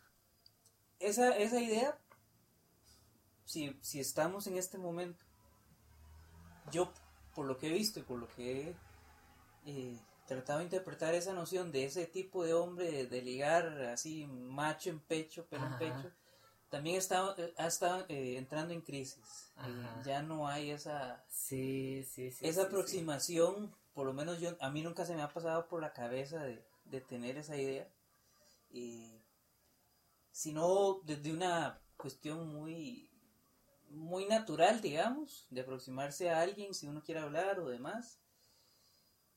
esa, 0.99 1.35
esa 1.37 1.59
idea, 1.59 1.97
si, 3.45 3.75
si 3.81 3.99
estamos 3.99 4.45
en 4.47 4.57
este 4.57 4.77
momento, 4.77 5.23
yo 6.71 6.91
por 7.35 7.45
lo 7.45 7.57
que 7.57 7.67
he 7.67 7.73
visto 7.73 7.99
y 7.99 8.03
por 8.03 8.19
lo 8.19 8.27
que 8.27 8.61
he 8.69 8.75
eh, 9.65 9.99
tratado 10.27 10.59
de 10.59 10.65
interpretar 10.65 11.13
esa 11.15 11.33
noción 11.33 11.71
de 11.71 11.85
ese 11.85 12.05
tipo 12.05 12.43
de 12.43 12.53
hombre, 12.53 12.91
de, 12.91 13.07
de 13.07 13.21
ligar 13.21 13.67
así 13.83 14.25
macho 14.27 14.89
en 14.89 14.99
pecho, 14.99 15.45
pelo 15.45 15.65
en 15.65 15.73
Ajá. 15.73 15.79
pecho, 15.79 16.11
también 16.69 16.97
está, 16.97 17.35
ha 17.57 17.67
estado 17.67 18.05
eh, 18.09 18.37
entrando 18.37 18.73
en 18.73 18.81
crisis. 18.81 19.51
Eh, 19.65 19.85
ya 20.05 20.21
no 20.23 20.47
hay 20.47 20.71
esa, 20.71 21.23
Sí, 21.29 22.03
sí, 22.03 22.31
sí. 22.31 22.47
esa 22.47 22.63
aproximación, 22.63 23.75
por 23.93 24.05
lo 24.07 24.13
menos 24.13 24.39
yo, 24.39 24.55
a 24.59 24.69
mí 24.71 24.81
nunca 24.81 25.05
se 25.05 25.15
me 25.15 25.21
ha 25.21 25.29
pasado 25.29 25.67
por 25.67 25.81
la 25.81 25.93
cabeza 25.93 26.43
de, 26.43 26.63
de 26.85 27.01
tener 27.01 27.37
esa 27.37 27.57
idea, 27.57 27.87
eh, 28.71 29.21
sino 30.31 31.01
desde 31.03 31.31
una 31.31 31.79
cuestión 31.97 32.47
muy, 32.47 33.09
muy 33.89 34.25
natural, 34.25 34.81
digamos, 34.81 35.45
de 35.51 35.61
aproximarse 35.61 36.29
a 36.29 36.41
alguien 36.41 36.73
si 36.73 36.87
uno 36.87 37.03
quiere 37.03 37.21
hablar 37.21 37.59
o 37.59 37.67
demás, 37.69 38.19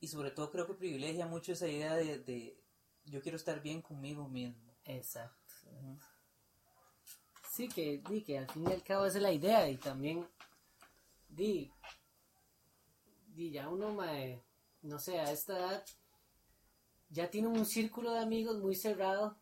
y 0.07 0.09
sobre 0.09 0.31
todo 0.31 0.53
creo 0.53 0.69
que 0.69 0.75
privilegia 0.75 1.27
mucho 1.27 1.51
esa 1.51 1.67
idea 1.67 1.97
de, 1.97 2.21
de 2.21 2.57
yo 3.07 3.21
quiero 3.21 3.37
estar 3.37 3.61
bien 3.61 3.83
conmigo 3.83 4.29
mismo. 4.29 4.73
Exacto. 4.85 5.53
Ujú. 5.65 5.99
Sí, 7.51 7.67
que, 7.67 8.01
di, 8.09 8.23
que 8.23 8.39
al 8.39 8.49
fin 8.49 8.69
y 8.69 8.73
al 8.73 8.85
cabo 8.85 9.07
esa 9.07 9.17
es 9.17 9.23
la 9.25 9.33
idea 9.33 9.69
y 9.69 9.77
también, 9.79 10.25
di, 11.29 11.73
di 13.35 13.51
ya 13.51 13.69
uno, 13.69 13.95
mae, 13.95 14.45
no 14.83 15.01
sé, 15.01 15.19
a 15.19 15.33
esta 15.33 15.59
edad 15.59 15.85
ya 17.09 17.29
tiene 17.29 17.49
un 17.49 17.67
círculo 17.67 18.13
de 18.13 18.21
amigos 18.21 18.59
muy 18.59 18.77
cerrado 18.77 19.37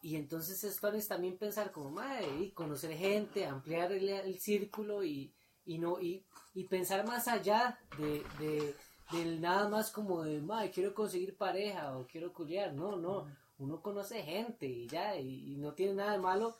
y 0.00 0.16
entonces 0.16 0.64
esto 0.64 0.88
es 0.92 1.06
también 1.06 1.36
pensar 1.36 1.70
como, 1.70 1.90
mae, 1.90 2.44
y 2.44 2.52
conocer 2.52 2.96
gente, 2.96 3.44
ampliar 3.44 3.92
el, 3.92 4.08
el 4.08 4.40
círculo 4.40 5.04
y, 5.04 5.34
y 5.68 5.78
no, 5.78 6.00
y, 6.00 6.24
y 6.54 6.64
pensar 6.64 7.06
más 7.06 7.28
allá 7.28 7.78
de, 7.98 8.24
de, 8.40 8.74
del 9.12 9.40
nada 9.40 9.68
más 9.68 9.90
como 9.92 10.22
de, 10.24 10.40
mae, 10.40 10.70
quiero 10.70 10.94
conseguir 10.94 11.36
pareja 11.36 11.96
o 11.96 12.06
quiero 12.06 12.32
culiar, 12.32 12.72
no, 12.74 12.96
no, 12.96 13.26
uno 13.58 13.80
conoce 13.82 14.22
gente 14.22 14.66
y 14.66 14.86
ya, 14.88 15.16
y, 15.16 15.52
y 15.52 15.56
no 15.56 15.74
tiene 15.74 15.94
nada 15.94 16.12
de 16.12 16.18
malo. 16.18 16.56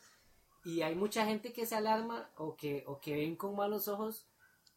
Y 0.65 0.83
hay 0.83 0.95
mucha 0.95 1.25
gente 1.25 1.53
que 1.53 1.67
se 1.67 1.75
alarma 1.77 2.29
o 2.37 2.55
que, 2.57 2.85
o 2.87 3.01
que 3.01 3.15
ven 3.15 3.37
con 3.37 3.57
malos 3.57 3.89
ojos 3.89 4.27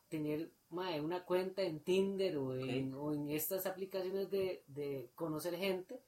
tener 0.10 0.50
mae, 0.70 1.02
una 1.02 1.24
cuenta 1.26 1.62
en 1.64 1.80
Tinder 1.82 2.38
o 2.38 2.56
en, 2.56 2.94
o 2.94 3.14
en 3.14 3.30
estas 3.30 3.66
aplicaciones 3.66 4.30
de, 4.32 4.64
de 4.68 5.10
conocer 5.16 5.56
gente. 5.58 6.00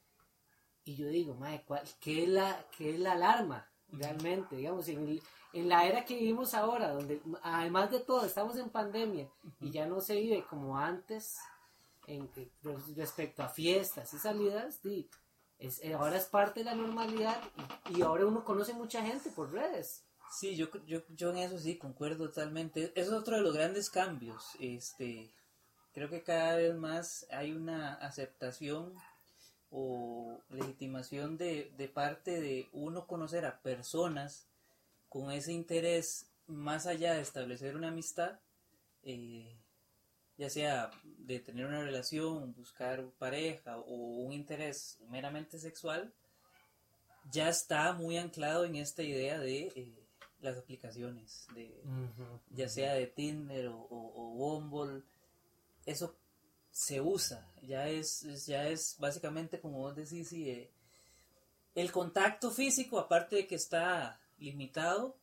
Y 0.86 0.96
yo 0.96 1.08
digo, 1.08 1.34
mae, 1.36 1.64
¿cuál- 1.66 1.84
¿qué, 2.00 2.24
es 2.24 2.30
la, 2.30 2.66
¿qué 2.78 2.92
es 2.94 3.00
la 3.00 3.14
alarma 3.14 3.68
realmente? 3.92 4.56
Digamos, 4.58 4.88
en, 4.90 5.08
el- 5.08 5.22
en 5.54 5.70
la 5.70 5.86
era 5.86 6.04
que 6.04 6.16
vivimos 6.16 6.56
ahora, 6.56 6.92
donde 6.92 7.22
además 7.44 7.92
de 7.92 8.00
todo 8.00 8.26
estamos 8.26 8.58
en 8.58 8.70
pandemia 8.70 9.30
y 9.62 9.70
ya 9.70 9.86
no 9.86 10.02
se 10.02 10.16
vive 10.16 10.44
como 10.50 10.78
antes 10.78 11.38
en, 12.08 12.28
que- 12.30 12.52
respecto 12.96 13.44
a 13.44 13.50
fiestas 13.50 14.14
y 14.14 14.18
salidas, 14.18 14.82
di, 14.82 15.08
es, 15.60 15.80
eh, 15.84 15.94
ahora 15.94 16.18
es 16.18 16.26
parte 16.26 16.62
de 16.62 16.66
la 16.66 16.76
normalidad 16.76 17.40
y, 17.90 18.02
ahora 18.02 18.26
uno 18.26 18.44
conoce 18.44 18.74
mucha 18.74 19.04
gente 19.06 19.30
por 19.30 19.52
redes. 19.52 20.04
Sí, 20.32 20.56
yo, 20.56 20.68
en 21.30 21.38
eso 21.38 21.60
sí 21.60 21.78
concuerdo 21.78 22.28
totalmente. 22.28 22.92
Es 22.96 23.12
otro 23.12 23.36
de 23.36 23.44
los 23.44 23.54
grandes 23.54 23.92
cambios. 23.92 24.44
Este, 24.60 25.32
creo 25.94 26.10
que 26.10 26.24
cada 26.24 26.56
vez 26.56 26.76
más 26.76 27.28
hay 27.30 27.52
una 27.52 27.94
aceptación 27.94 28.96
o 29.70 30.40
legitimación 30.50 31.38
de 31.38 31.92
parte 31.94 32.42
de 32.42 32.68
uno 32.74 33.06
conocer 33.06 33.46
a 33.46 33.62
personas 33.62 34.48
con 35.14 35.30
ese 35.30 35.54
interés 35.54 36.26
más 36.48 36.88
allá 36.88 37.14
de 37.14 37.22
establecer 37.22 37.76
una 37.76 37.90
amistad, 37.90 38.40
eh, 39.04 39.56
ya 40.40 40.50
sea 40.50 40.90
de 41.04 41.40
tener 41.40 41.68
una 41.68 41.84
relación, 41.84 42.56
buscar 42.56 43.06
pareja 43.20 43.78
o 43.78 43.94
un 43.94 44.34
interés 44.34 44.98
meramente 45.10 45.60
sexual, 45.60 46.12
ya 47.32 47.48
está 47.48 47.94
muy 47.94 48.18
anclado 48.18 48.66
en 48.66 48.76
esta 48.76 49.04
idea 49.04 49.38
de 49.38 49.72
eh, 49.76 50.04
las 50.42 50.58
aplicaciones, 50.58 51.46
de, 51.54 51.80
ya 52.50 52.68
sea 52.68 52.96
de 52.96 53.06
Tinder 53.06 53.68
o, 53.68 53.78
o, 53.78 54.14
o 54.16 54.34
Bumble, 54.34 55.04
eso 55.86 56.18
se 56.72 57.02
usa, 57.02 57.48
ya 57.62 57.88
es, 57.88 58.48
ya 58.48 58.68
es 58.68 58.96
básicamente 58.98 59.60
como 59.60 59.78
vos 59.78 59.96
decís, 59.96 60.34
eh, 60.34 60.72
el 61.76 61.92
contacto 61.92 62.50
físico, 62.50 62.98
aparte 62.98 63.36
de 63.36 63.48
que 63.48 63.56
está 63.56 64.20
limitado, 64.44 65.18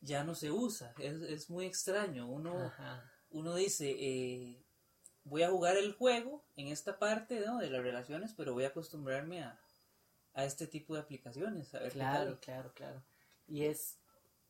ya 0.00 0.24
no 0.24 0.34
se 0.34 0.50
usa, 0.50 0.94
es, 0.98 1.22
es 1.22 1.50
muy 1.50 1.66
extraño, 1.66 2.26
uno, 2.26 2.54
Ajá. 2.66 3.10
uno 3.30 3.54
dice, 3.54 3.90
eh, 3.98 4.56
voy 5.24 5.42
a 5.42 5.50
jugar 5.50 5.76
el 5.76 5.92
juego 5.94 6.42
en 6.56 6.68
esta 6.68 6.98
parte 6.98 7.40
¿no? 7.46 7.58
de 7.58 7.70
las 7.70 7.82
relaciones, 7.82 8.34
pero 8.36 8.54
voy 8.54 8.64
a 8.64 8.68
acostumbrarme 8.68 9.42
a, 9.42 9.58
a 10.34 10.44
este 10.44 10.66
tipo 10.66 10.94
de 10.94 11.00
aplicaciones, 11.00 11.74
a 11.74 11.80
ver 11.80 11.92
qué 11.92 11.98
Claro, 11.98 12.38
claro, 12.40 12.72
claro. 12.74 13.02
Y 13.48 13.64
es, 13.64 13.96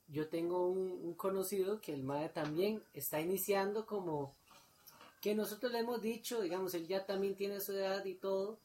yo 0.08 0.28
tengo 0.28 0.68
un, 0.68 0.92
un 1.04 1.14
conocido 1.14 1.80
que 1.80 1.94
el 1.94 2.02
MAE 2.02 2.28
también 2.30 2.82
está 2.94 3.20
iniciando 3.20 3.86
como 3.86 4.34
que 5.20 5.34
nosotros 5.34 5.72
le 5.72 5.80
hemos 5.80 6.00
dicho, 6.00 6.40
digamos, 6.40 6.74
él 6.74 6.86
ya 6.86 7.04
también 7.04 7.34
tiene 7.34 7.60
su 7.60 7.72
edad 7.72 8.04
y 8.04 8.14
todo, 8.14 8.58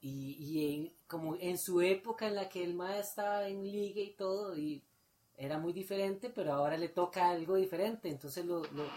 y, 0.00 0.36
y 0.38 0.74
en- 0.74 0.92
como 1.08 1.36
en 1.40 1.58
su 1.58 1.80
época 1.80 2.28
en 2.28 2.36
la 2.36 2.48
que 2.48 2.64
el 2.64 2.74
MAE 2.74 3.00
estaba 3.00 3.48
en 3.48 3.64
liga 3.64 4.00
y 4.02 4.14
todo, 4.14 4.56
y 4.56 4.84
era 5.36 5.58
muy 5.58 5.72
diferente, 5.72 6.30
pero 6.30 6.52
ahora 6.54 6.76
le 6.78 6.88
toca 6.90 7.30
algo 7.30 7.56
diferente, 7.56 8.08
entonces 8.10 8.44
lo, 8.46 8.62
lo- 8.64 8.90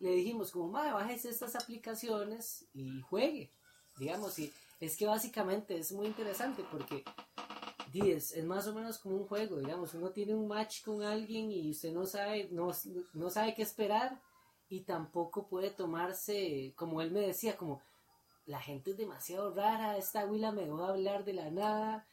le 0.00 0.10
dijimos 0.12 0.50
como, 0.52 0.68
MAE, 0.68 0.92
bájese 0.92 1.30
estas 1.30 1.56
aplicaciones 1.56 2.66
y 2.74 3.00
juegue, 3.02 3.50
digamos, 3.98 4.38
y 4.38 4.52
es 4.80 4.96
que 4.96 5.06
básicamente 5.06 5.78
es 5.78 5.92
muy 5.92 6.06
interesante 6.06 6.64
porque 6.70 7.04
di, 7.92 8.10
es, 8.12 8.32
es 8.32 8.44
más 8.44 8.66
o 8.66 8.74
menos 8.74 8.98
como 8.98 9.16
un 9.16 9.26
juego, 9.26 9.58
digamos, 9.58 9.94
uno 9.94 10.10
tiene 10.10 10.34
un 10.34 10.48
match 10.48 10.82
con 10.84 11.02
alguien 11.02 11.50
y 11.50 11.70
usted 11.70 11.92
no 11.92 12.06
sabe, 12.06 12.48
no, 12.50 12.72
no 13.14 13.30
sabe 13.30 13.54
qué 13.54 13.62
esperar 13.62 14.20
y 14.68 14.80
tampoco 14.82 15.46
puede 15.48 15.70
tomarse, 15.70 16.72
como 16.76 17.00
él 17.02 17.10
me 17.12 17.20
decía, 17.20 17.56
como 17.56 17.80
la 18.46 18.60
gente 18.60 18.92
es 18.92 18.96
demasiado 18.96 19.52
rara, 19.52 19.98
esta 19.98 20.24
Willa 20.24 20.52
me 20.52 20.68
va 20.68 20.86
a 20.86 20.90
hablar 20.90 21.24
de 21.24 21.34
la 21.34 21.50
nada. 21.50 22.08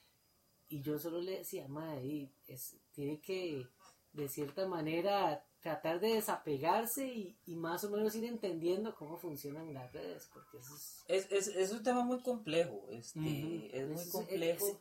Y 0.67 0.81
yo 0.81 0.97
solo 0.97 1.21
le 1.21 1.39
decía, 1.39 1.67
madre, 1.67 2.31
es, 2.47 2.75
tiene 2.91 3.19
que 3.19 3.67
de 4.11 4.27
cierta 4.27 4.67
manera 4.67 5.45
tratar 5.61 5.99
de 5.99 6.15
desapegarse 6.15 7.07
y, 7.07 7.37
y, 7.45 7.55
más 7.55 7.83
o 7.83 7.89
menos 7.89 8.15
ir 8.15 8.25
entendiendo 8.25 8.95
cómo 8.95 9.17
funcionan 9.17 9.73
las 9.73 9.91
redes, 9.93 10.29
porque 10.33 10.57
eso 10.57 10.75
es... 11.07 11.31
Es, 11.31 11.47
es, 11.47 11.71
un 11.71 11.83
tema 11.83 12.03
muy 12.03 12.21
complejo, 12.21 12.85
este, 12.89 13.69
es 13.71 13.87
muy 13.87 14.09
complejo. 14.09 14.79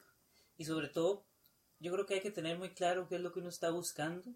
y 0.57 0.65
sobre 0.65 0.89
todo 0.89 1.25
yo 1.79 1.93
creo 1.93 2.07
que 2.07 2.15
hay 2.15 2.21
que 2.21 2.31
tener 2.31 2.59
muy 2.59 2.71
claro 2.71 3.09
qué 3.09 3.17
es 3.17 3.21
lo 3.21 3.33
que 3.33 3.41
uno 3.41 3.49
está 3.49 3.71
buscando. 3.71 4.33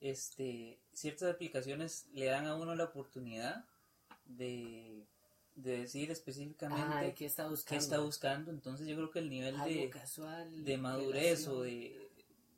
Este, 0.00 0.80
ciertas 0.92 1.34
aplicaciones 1.34 2.06
le 2.12 2.26
dan 2.26 2.46
a 2.46 2.56
uno 2.56 2.74
la 2.74 2.84
oportunidad 2.84 3.66
de, 4.24 5.06
de 5.62 5.80
decir 5.80 6.10
específicamente 6.10 7.14
qué, 7.14 7.26
está 7.26 7.48
buscando? 7.48 7.68
qué 7.68 7.76
está 7.76 8.00
buscando. 8.00 8.50
Entonces 8.50 8.86
yo 8.86 8.96
creo 8.96 9.10
que 9.10 9.18
el 9.18 9.30
nivel 9.30 9.58
de, 9.58 9.90
de 10.64 10.78
madurez 10.78 11.46
o 11.48 11.62
de 11.62 12.08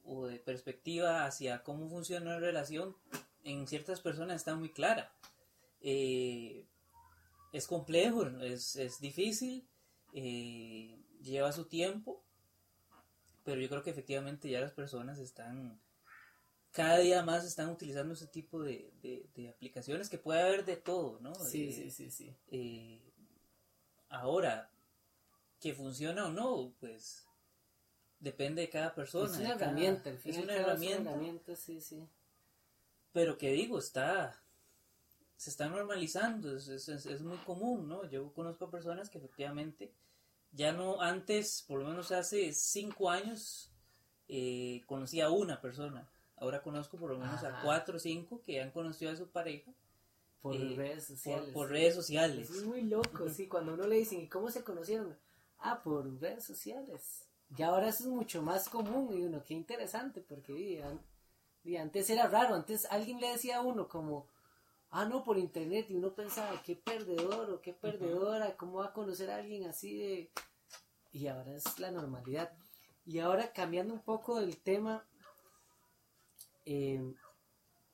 o 0.04 0.26
de 0.26 0.38
perspectiva 0.38 1.24
hacia 1.24 1.62
cómo 1.62 1.88
funciona 1.88 2.26
una 2.26 2.40
relación 2.40 2.96
en 3.44 3.66
ciertas 3.66 4.00
personas 4.00 4.36
está 4.36 4.56
muy 4.56 4.70
clara. 4.70 5.12
Eh, 5.80 6.64
es 7.52 7.66
complejo, 7.66 8.26
es, 8.42 8.76
es 8.76 9.00
difícil, 9.00 9.66
eh, 10.12 10.98
lleva 11.22 11.52
su 11.52 11.66
tiempo, 11.66 12.22
pero 13.44 13.60
yo 13.60 13.68
creo 13.68 13.82
que 13.82 13.90
efectivamente 13.90 14.50
ya 14.50 14.60
las 14.60 14.72
personas 14.72 15.18
están, 15.18 15.80
cada 16.72 16.98
día 16.98 17.22
más 17.22 17.44
están 17.44 17.68
utilizando 17.70 18.14
ese 18.14 18.26
tipo 18.26 18.62
de, 18.62 18.92
de, 19.02 19.48
aplicaciones 19.48 20.08
que 20.08 20.18
puede 20.18 20.40
haber 20.40 20.64
de 20.64 20.76
todo, 20.76 21.18
¿no? 21.20 21.34
Sí, 21.34 21.68
eh, 21.68 21.90
sí, 21.90 22.10
sí, 22.10 22.10
sí. 22.50 23.02
ahora, 24.08 24.70
que 25.58 25.74
funciona 25.74 26.26
o 26.26 26.30
no, 26.30 26.72
pues 26.78 27.26
depende 28.18 28.62
de 28.62 28.70
cada 28.70 28.94
persona. 28.94 29.32
Es 29.32 29.38
una 29.38 29.54
herramienta, 29.54 30.10
es 30.10 30.38
una 30.38 30.54
herramienta. 30.54 31.56
sí, 31.56 31.80
sí. 31.80 32.08
Pero 33.12 33.36
que 33.36 33.50
digo, 33.50 33.78
está, 33.78 34.40
se 35.36 35.50
está 35.50 35.68
normalizando, 35.68 36.56
es, 36.56 36.68
es, 36.68 36.88
es, 36.88 37.20
muy 37.22 37.38
común, 37.38 37.88
¿no? 37.88 38.08
Yo 38.08 38.32
conozco 38.32 38.70
personas 38.70 39.10
que 39.10 39.18
efectivamente 39.18 39.92
ya 40.52 40.72
no, 40.72 41.00
antes, 41.00 41.64
por 41.66 41.80
lo 41.80 41.88
menos 41.88 42.12
hace 42.12 42.52
cinco 42.52 43.10
años, 43.10 43.72
eh, 44.28 44.82
conocí 44.86 45.20
a 45.20 45.30
una 45.30 45.60
persona. 45.60 46.08
Ahora 46.40 46.62
conozco 46.62 46.96
por 46.96 47.10
lo 47.10 47.18
menos 47.18 47.44
a 47.44 47.60
cuatro 47.62 47.98
o 47.98 48.00
cinco 48.00 48.40
que 48.44 48.62
han 48.62 48.70
conocido 48.70 49.12
a 49.12 49.16
su 49.16 49.28
pareja. 49.28 49.70
Por 50.40 50.56
eh, 50.56 50.74
redes 50.74 51.06
sociales. 51.06 51.50
Por, 51.52 51.68
redes 51.68 51.94
sociales. 51.94 52.50
Es 52.50 52.64
muy 52.64 52.82
loco, 52.82 53.28
sí. 53.28 53.46
Cuando 53.46 53.74
uno 53.74 53.86
le 53.86 53.96
dicen, 53.96 54.22
¿y 54.22 54.26
cómo 54.26 54.50
se 54.50 54.64
conocieron? 54.64 55.14
Ah, 55.58 55.82
por 55.82 56.18
redes 56.18 56.44
sociales. 56.44 57.26
Y 57.56 57.62
ahora 57.62 57.88
eso 57.88 58.04
es 58.04 58.08
mucho 58.08 58.42
más 58.42 58.70
común 58.70 59.12
y 59.12 59.22
uno, 59.22 59.42
qué 59.44 59.52
interesante, 59.54 60.22
porque 60.22 60.82
antes 61.78 62.08
era 62.08 62.26
raro, 62.26 62.54
antes 62.54 62.86
alguien 62.86 63.20
le 63.20 63.32
decía 63.32 63.58
a 63.58 63.60
uno 63.60 63.88
como, 63.88 64.26
ah, 64.90 65.04
no, 65.04 65.24
por 65.24 65.36
internet, 65.36 65.86
y 65.90 65.96
uno 65.96 66.14
pensaba, 66.14 66.62
qué 66.64 66.76
perdedor 66.76 67.50
o 67.50 67.60
qué 67.60 67.74
perdedora, 67.74 68.56
cómo 68.56 68.78
va 68.78 68.86
a 68.86 68.92
conocer 68.92 69.30
a 69.30 69.36
alguien 69.36 69.66
así 69.66 69.98
de... 69.98 70.30
Y 71.12 71.26
ahora 71.26 71.56
es 71.56 71.78
la 71.80 71.90
normalidad. 71.90 72.52
Y 73.04 73.18
ahora 73.18 73.52
cambiando 73.52 73.92
un 73.92 74.00
poco 74.00 74.40
del 74.40 74.56
tema, 74.56 75.04
em, 76.64 77.14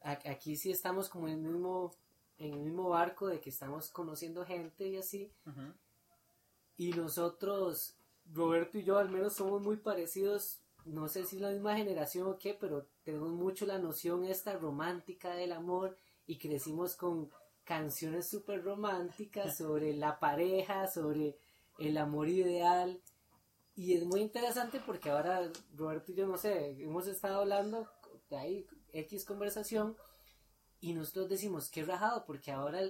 aquí 0.01 0.57
sí 0.57 0.71
estamos 0.71 1.09
como 1.09 1.29
en 1.29 1.35
el 1.35 1.41
mismo, 1.41 1.95
en 2.39 2.55
el 2.55 2.61
mismo 2.61 2.91
barco 2.91 3.27
de 3.27 3.41
que 3.41 3.51
estamos 3.51 3.91
conociendo 3.91 4.45
gente 4.45 4.89
y 4.89 4.97
así. 4.97 5.33
Y 6.77 6.91
nosotros 6.93 7.97
Roberto 8.33 8.79
y 8.79 8.85
yo 8.85 8.99
al 8.99 9.11
menos 9.11 9.35
somos 9.35 9.63
muy 9.63 9.77
parecidos, 9.77 10.61
no 10.85 11.09
sé 11.09 11.25
si 11.25 11.37
es 11.37 11.43
la 11.43 11.51
misma 11.51 11.77
generación 11.77 12.27
o 12.29 12.39
qué, 12.39 12.55
pero 12.55 12.87
tenemos 13.03 13.31
mucho 13.31 13.67
la 13.67 13.79
noción 13.79 14.25
esta 14.25 14.57
romántica 14.59 15.35
del 15.35 15.53
amor 15.53 15.97
y 16.27 16.39
crecimos 16.39 16.97
con 16.97 17.31
canciones 17.65 18.29
súper 18.29 18.63
románticas 18.63 19.57
sobre 19.59 19.95
la 19.95 20.19
pareja, 20.19 20.87
sobre 20.89 21.37
el 21.79 21.99
amor 21.99 22.29
ideal. 22.29 23.01
Y 23.75 23.95
es 23.95 24.05
muy 24.05 24.21
interesante 24.21 24.81
porque 24.85 25.11
ahora 25.11 25.51
Roberto 25.75 26.13
y 26.13 26.15
yo, 26.15 26.27
no 26.27 26.39
sé, 26.39 26.71
hemos 26.83 27.07
estado 27.07 27.41
hablando 27.41 27.87
de 28.31 28.37
ahí 28.37 28.67
X 28.93 29.25
conversación 29.25 29.97
y 30.81 30.93
nosotros 30.93 31.29
decimos, 31.29 31.71
qué 31.71 31.85
rajado, 31.85 32.25
porque 32.27 32.53
ahora 32.53 32.81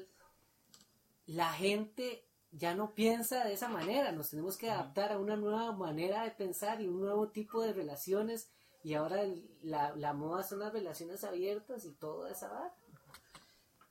la 1.26 1.52
gente 1.52 2.24
ya 2.52 2.74
no 2.74 2.94
piensa 2.94 3.44
de 3.44 3.52
esa 3.52 3.68
manera, 3.68 4.12
nos 4.12 4.30
tenemos 4.30 4.56
que 4.56 4.70
adaptar 4.70 5.12
a 5.12 5.18
una 5.18 5.36
nueva 5.36 5.72
manera 5.72 6.24
de 6.24 6.30
pensar 6.30 6.80
y 6.80 6.88
un 6.88 7.00
nuevo 7.00 7.28
tipo 7.28 7.62
de 7.62 7.72
relaciones 7.72 8.48
y 8.82 8.94
ahora 8.94 9.24
la, 9.62 9.94
la 9.96 10.12
moda 10.12 10.42
son 10.44 10.60
las 10.60 10.72
relaciones 10.72 11.24
abiertas 11.24 11.84
y 11.84 11.92
todo 11.92 12.28
esa 12.28 12.48
va. 12.48 12.72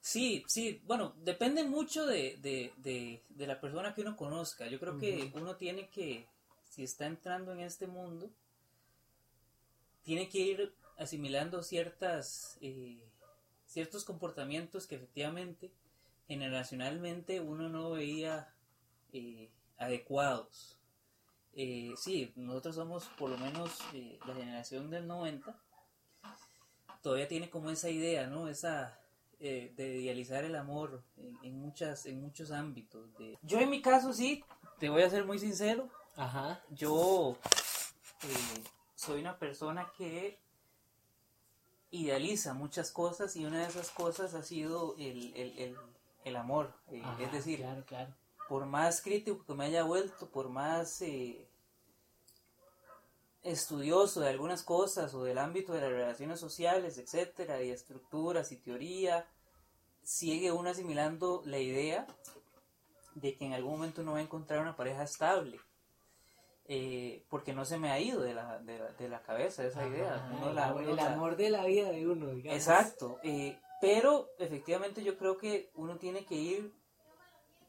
Sí, 0.05 0.43
sí, 0.47 0.81
bueno, 0.85 1.15
depende 1.17 1.63
mucho 1.63 2.05
de, 2.05 2.37
de, 2.39 2.71
de, 3.27 3.47
la 3.47 3.59
persona 3.59 3.93
que 3.93 4.01
uno 4.01 4.15
conozca. 4.15 4.67
Yo 4.67 4.79
creo 4.79 4.99
que 4.99 5.31
uno 5.33 5.55
tiene 5.55 5.89
que, 5.89 6.27
si 6.69 6.83
está 6.83 7.07
entrando 7.07 7.51
en 7.53 7.61
este 7.61 7.87
mundo, 7.87 8.29
tiene 10.03 10.29
que 10.29 10.37
ir 10.37 10.75
asimilando 10.97 11.63
ciertas, 11.63 12.57
eh, 12.61 13.03
ciertos 13.65 14.05
comportamientos 14.05 14.87
que 14.87 14.95
efectivamente 14.95 15.71
generacionalmente 16.27 17.39
uno 17.39 17.69
no 17.69 17.91
veía 17.91 18.53
eh, 19.13 19.49
adecuados. 19.77 20.77
Eh, 21.53 21.93
sí, 21.97 22.33
nosotros 22.35 22.75
somos 22.75 23.05
por 23.17 23.29
lo 23.29 23.37
menos 23.37 23.79
eh, 23.93 24.19
la 24.25 24.33
generación 24.33 24.89
del 24.89 25.07
90. 25.07 25.55
Todavía 27.01 27.27
tiene 27.27 27.49
como 27.49 27.69
esa 27.69 27.89
idea, 27.89 28.27
¿no? 28.27 28.47
Esa 28.47 28.99
de 29.37 29.99
idealizar 30.01 30.43
el 30.43 30.55
amor 30.55 31.03
en, 31.43 31.59
muchas, 31.59 32.07
en 32.07 32.19
muchos 32.19 32.49
ámbitos. 32.49 33.11
Yo 33.43 33.59
en 33.59 33.69
mi 33.69 33.79
caso 33.79 34.11
sí, 34.11 34.43
te 34.79 34.89
voy 34.89 35.03
a 35.03 35.09
ser 35.09 35.23
muy 35.23 35.37
sincero. 35.37 35.87
Ajá. 36.15 36.63
Yo 36.71 37.37
soy 38.95 39.19
una 39.19 39.37
persona 39.37 39.91
que 39.95 40.39
idealiza 42.01 42.53
muchas 42.53 42.91
cosas 42.91 43.35
y 43.35 43.45
una 43.45 43.59
de 43.59 43.67
esas 43.67 43.89
cosas 43.91 44.33
ha 44.33 44.43
sido 44.43 44.95
el, 44.97 45.33
el, 45.35 45.77
el, 46.23 46.35
amor. 46.35 46.73
es 47.19 47.31
decir, 47.31 47.59
claro, 47.59 47.85
claro 47.85 48.13
por 48.47 48.65
más 48.65 49.01
crítico 49.01 49.43
que 49.45 49.53
me 49.53 49.65
haya 49.65 49.83
vuelto, 49.83 50.29
por 50.29 50.49
más 50.49 51.01
eh, 51.01 51.47
estudioso 53.43 54.21
de 54.21 54.29
algunas 54.29 54.63
cosas 54.63 55.13
o 55.13 55.23
del 55.23 55.37
ámbito 55.37 55.73
de 55.73 55.81
las 55.81 55.91
relaciones 55.91 56.39
sociales, 56.39 56.97
etcétera, 56.97 57.61
y 57.63 57.71
estructuras 57.71 58.51
y 58.51 58.57
teoría, 58.57 59.27
sigue 60.03 60.51
uno 60.51 60.69
asimilando 60.69 61.41
la 61.45 61.59
idea 61.59 62.07
de 63.15 63.35
que 63.35 63.45
en 63.45 63.53
algún 63.53 63.73
momento 63.73 64.01
uno 64.01 64.13
va 64.13 64.19
a 64.19 64.23
encontrar 64.23 64.61
una 64.61 64.75
pareja 64.75 65.03
estable. 65.03 65.59
Eh, 66.67 67.23
porque 67.29 67.53
no 67.53 67.63
se 67.63 67.77
me 67.77 67.91
ha 67.91 67.99
ido 67.99 68.21
de 68.21 68.33
la, 68.33 68.59
de 68.59 69.07
la, 69.07 69.21
cabeza 69.21 69.63
esa 69.63 69.87
idea. 69.87 70.27
el 70.47 70.57
amor 70.99 71.35
de 71.35 71.49
la 71.51 71.65
vida 71.65 71.91
de 71.91 72.07
uno, 72.07 72.31
digamos. 72.31 72.57
Exacto. 72.57 73.19
Eh, 73.23 73.59
pero 73.79 74.29
efectivamente 74.39 75.03
yo 75.03 75.15
creo 75.17 75.37
que 75.37 75.69
uno 75.75 75.97
tiene 75.97 76.25
que 76.25 76.35
ir 76.35 76.73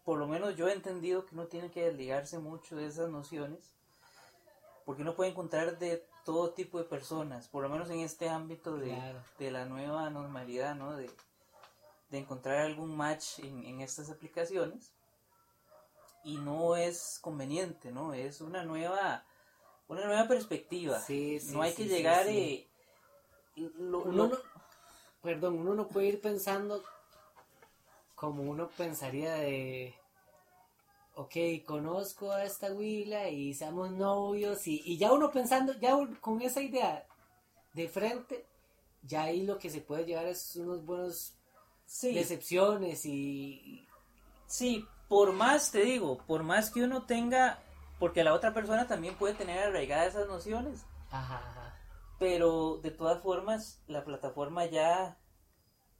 por 0.06 0.18
lo 0.18 0.28
menos 0.28 0.54
yo 0.54 0.68
he 0.68 0.72
entendido 0.72 1.26
que 1.26 1.34
uno 1.34 1.48
tiene 1.48 1.68
que 1.68 1.84
desligarse 1.84 2.38
mucho 2.38 2.76
de 2.76 2.86
esas 2.86 3.10
nociones, 3.10 3.74
porque 4.84 5.02
uno 5.02 5.16
puede 5.16 5.32
encontrar 5.32 5.80
de 5.80 6.06
todo 6.24 6.52
tipo 6.52 6.78
de 6.78 6.84
personas, 6.84 7.48
por 7.48 7.64
lo 7.64 7.68
menos 7.68 7.90
en 7.90 7.98
este 7.98 8.28
ámbito 8.28 8.78
de, 8.78 9.50
la 9.50 9.64
nueva 9.64 10.08
normalidad, 10.10 10.76
¿no? 10.76 10.96
De, 10.96 11.10
encontrar 12.12 12.58
algún 12.58 12.96
match 12.96 13.40
en, 13.40 13.80
estas 13.80 14.08
aplicaciones 14.08 14.92
y 16.26 16.38
no 16.38 16.76
es 16.76 17.18
conveniente, 17.22 17.92
¿no? 17.92 18.12
Es 18.12 18.40
una 18.40 18.64
nueva, 18.64 19.24
una 19.86 20.04
nueva 20.04 20.26
perspectiva. 20.26 20.98
no 21.52 21.62
hay 21.62 21.72
que 21.72 21.86
llegar 21.86 22.28
y 22.28 22.68
uno 23.56 24.30
perdón, 25.22 25.58
uno 25.58 25.74
no 25.74 25.88
puede 25.88 26.08
ir 26.08 26.20
pensando 26.20 26.82
como 28.14 28.42
uno 28.42 28.68
pensaría 28.76 29.34
de, 29.34 29.94
ok, 31.14 31.64
conozco 31.64 32.32
a 32.32 32.44
esta 32.44 32.72
huila 32.72 33.28
y 33.28 33.54
somos 33.54 33.90
novios 33.92 34.66
y, 34.66 34.96
ya 34.96 35.12
uno 35.12 35.30
pensando, 35.30 35.74
ya 35.78 35.96
con 36.20 36.42
esa 36.42 36.60
idea 36.60 37.06
de 37.72 37.88
frente, 37.88 38.46
ya 39.02 39.24
ahí 39.24 39.44
lo 39.44 39.58
que 39.58 39.70
se 39.70 39.80
puede 39.80 40.04
llevar 40.04 40.26
es 40.26 40.56
unos 40.56 40.84
buenos 40.84 41.34
decepciones 42.02 43.04
y... 43.06 43.86
Sí, 44.46 44.86
por 45.08 45.32
más, 45.32 45.70
te 45.70 45.82
digo, 45.82 46.18
por 46.26 46.42
más 46.42 46.70
que 46.70 46.82
uno 46.82 47.04
tenga 47.04 47.60
porque 47.98 48.24
la 48.24 48.34
otra 48.34 48.52
persona 48.52 48.86
también 48.86 49.16
puede 49.16 49.34
tener 49.34 49.58
arraigadas 49.58 50.08
esas 50.14 50.28
nociones. 50.28 50.84
Ajá, 51.10 51.38
ajá. 51.38 51.76
Pero 52.18 52.78
de 52.82 52.90
todas 52.90 53.22
formas, 53.22 53.82
la 53.86 54.04
plataforma 54.04 54.66
ya, 54.66 55.18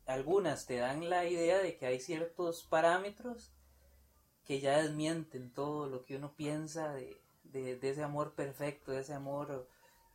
algunas 0.06 0.66
te 0.66 0.76
dan 0.76 1.08
la 1.08 1.26
idea 1.26 1.58
de 1.58 1.76
que 1.76 1.86
hay 1.86 2.00
ciertos 2.00 2.64
parámetros 2.64 3.52
que 4.44 4.60
ya 4.60 4.80
desmienten 4.80 5.52
todo 5.52 5.86
lo 5.86 6.04
que 6.04 6.16
uno 6.16 6.34
piensa 6.36 6.92
de, 6.92 7.20
de, 7.44 7.78
ese 7.82 8.02
amor 8.02 8.34
perfecto, 8.34 8.92
de 8.92 9.00
ese 9.00 9.14
amor 9.14 9.68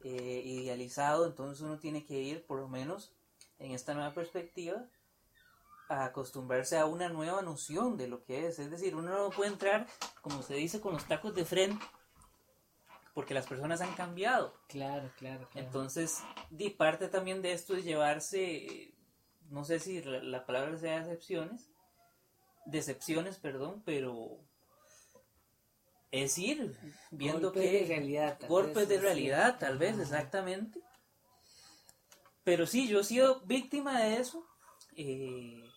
eh, 0.04 0.42
idealizado. 0.46 1.26
Entonces 1.26 1.62
uno 1.62 1.80
tiene 1.80 2.06
que 2.06 2.20
ir, 2.20 2.46
por 2.46 2.60
lo 2.60 2.68
menos, 2.68 3.14
en 3.60 3.72
esta 3.72 3.94
nueva 3.94 4.14
perspectiva, 4.14 4.88
a 5.92 6.06
acostumbrarse 6.06 6.78
a 6.78 6.86
una 6.86 7.10
nueva 7.10 7.42
noción 7.42 7.98
de 7.98 8.08
lo 8.08 8.24
que 8.24 8.48
es. 8.48 8.60
Es 8.60 8.72
decir, 8.72 8.96
uno 8.96 9.12
no 9.12 9.30
puede 9.30 9.52
entrar, 9.52 9.86
como 10.22 10.42
se 10.42 10.54
dice, 10.56 10.80
con 10.80 10.94
los 10.94 11.06
tacos 11.06 11.36
de 11.36 11.44
frente, 11.44 11.86
porque 13.14 13.34
las 13.34 13.46
personas 13.46 13.82
han 13.82 13.94
cambiado. 13.96 14.54
Claro, 14.70 15.12
claro, 15.18 15.50
claro. 15.52 15.68
Entonces, 15.68 16.24
di 16.50 16.70
parte 16.70 17.10
también 17.10 17.42
de 17.42 17.52
esto 17.52 17.76
es 17.76 17.84
llevarse, 17.84 18.94
no 19.50 19.66
sé 19.66 19.80
si 19.80 20.02
la, 20.02 20.46
palabra 20.46 20.78
sea 20.78 21.00
decepciones, 21.00 21.70
decepciones, 22.66 23.38
perdón, 23.38 23.84
pero 23.86 24.40
es 26.10 26.38
ir 26.38 26.74
viendo 27.12 27.52
golpes 27.52 27.64
que 27.64 27.80
de 27.80 27.86
realidad, 27.86 28.40
golpes 28.48 28.88
de 28.88 28.98
realidad, 28.98 29.60
tal 29.60 29.78
vez, 29.78 29.96
Ajá. 29.96 30.04
exactamente. 30.04 30.80
Pero 32.46 32.66
sí, 32.66 32.88
yo 32.88 33.02
he 33.02 33.04
sido 33.04 33.42
víctima 33.42 34.00
de 34.00 34.22
eso. 34.22 34.48
eh, 34.96 35.71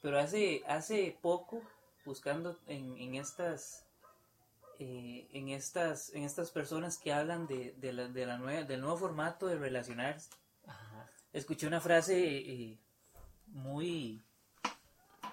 pero 0.00 0.18
hace, 0.18 0.62
hace 0.66 1.16
poco, 1.20 1.62
buscando 2.04 2.58
en, 2.66 2.96
en 2.98 3.14
estas 3.14 3.84
eh, 4.78 5.28
en 5.32 5.50
estas 5.50 6.14
en 6.14 6.24
estas 6.24 6.50
personas 6.50 6.96
que 6.96 7.12
hablan 7.12 7.46
de, 7.46 7.74
de 7.78 7.92
la, 7.92 8.08
de 8.08 8.26
la 8.26 8.38
nueva, 8.38 8.62
del 8.62 8.80
nuevo 8.80 8.96
formato 8.96 9.46
de 9.46 9.56
relacionarse, 9.56 10.30
Ajá. 10.66 11.06
escuché 11.32 11.66
una 11.66 11.80
frase 11.80 12.18
eh, 12.18 12.78
muy 13.48 14.22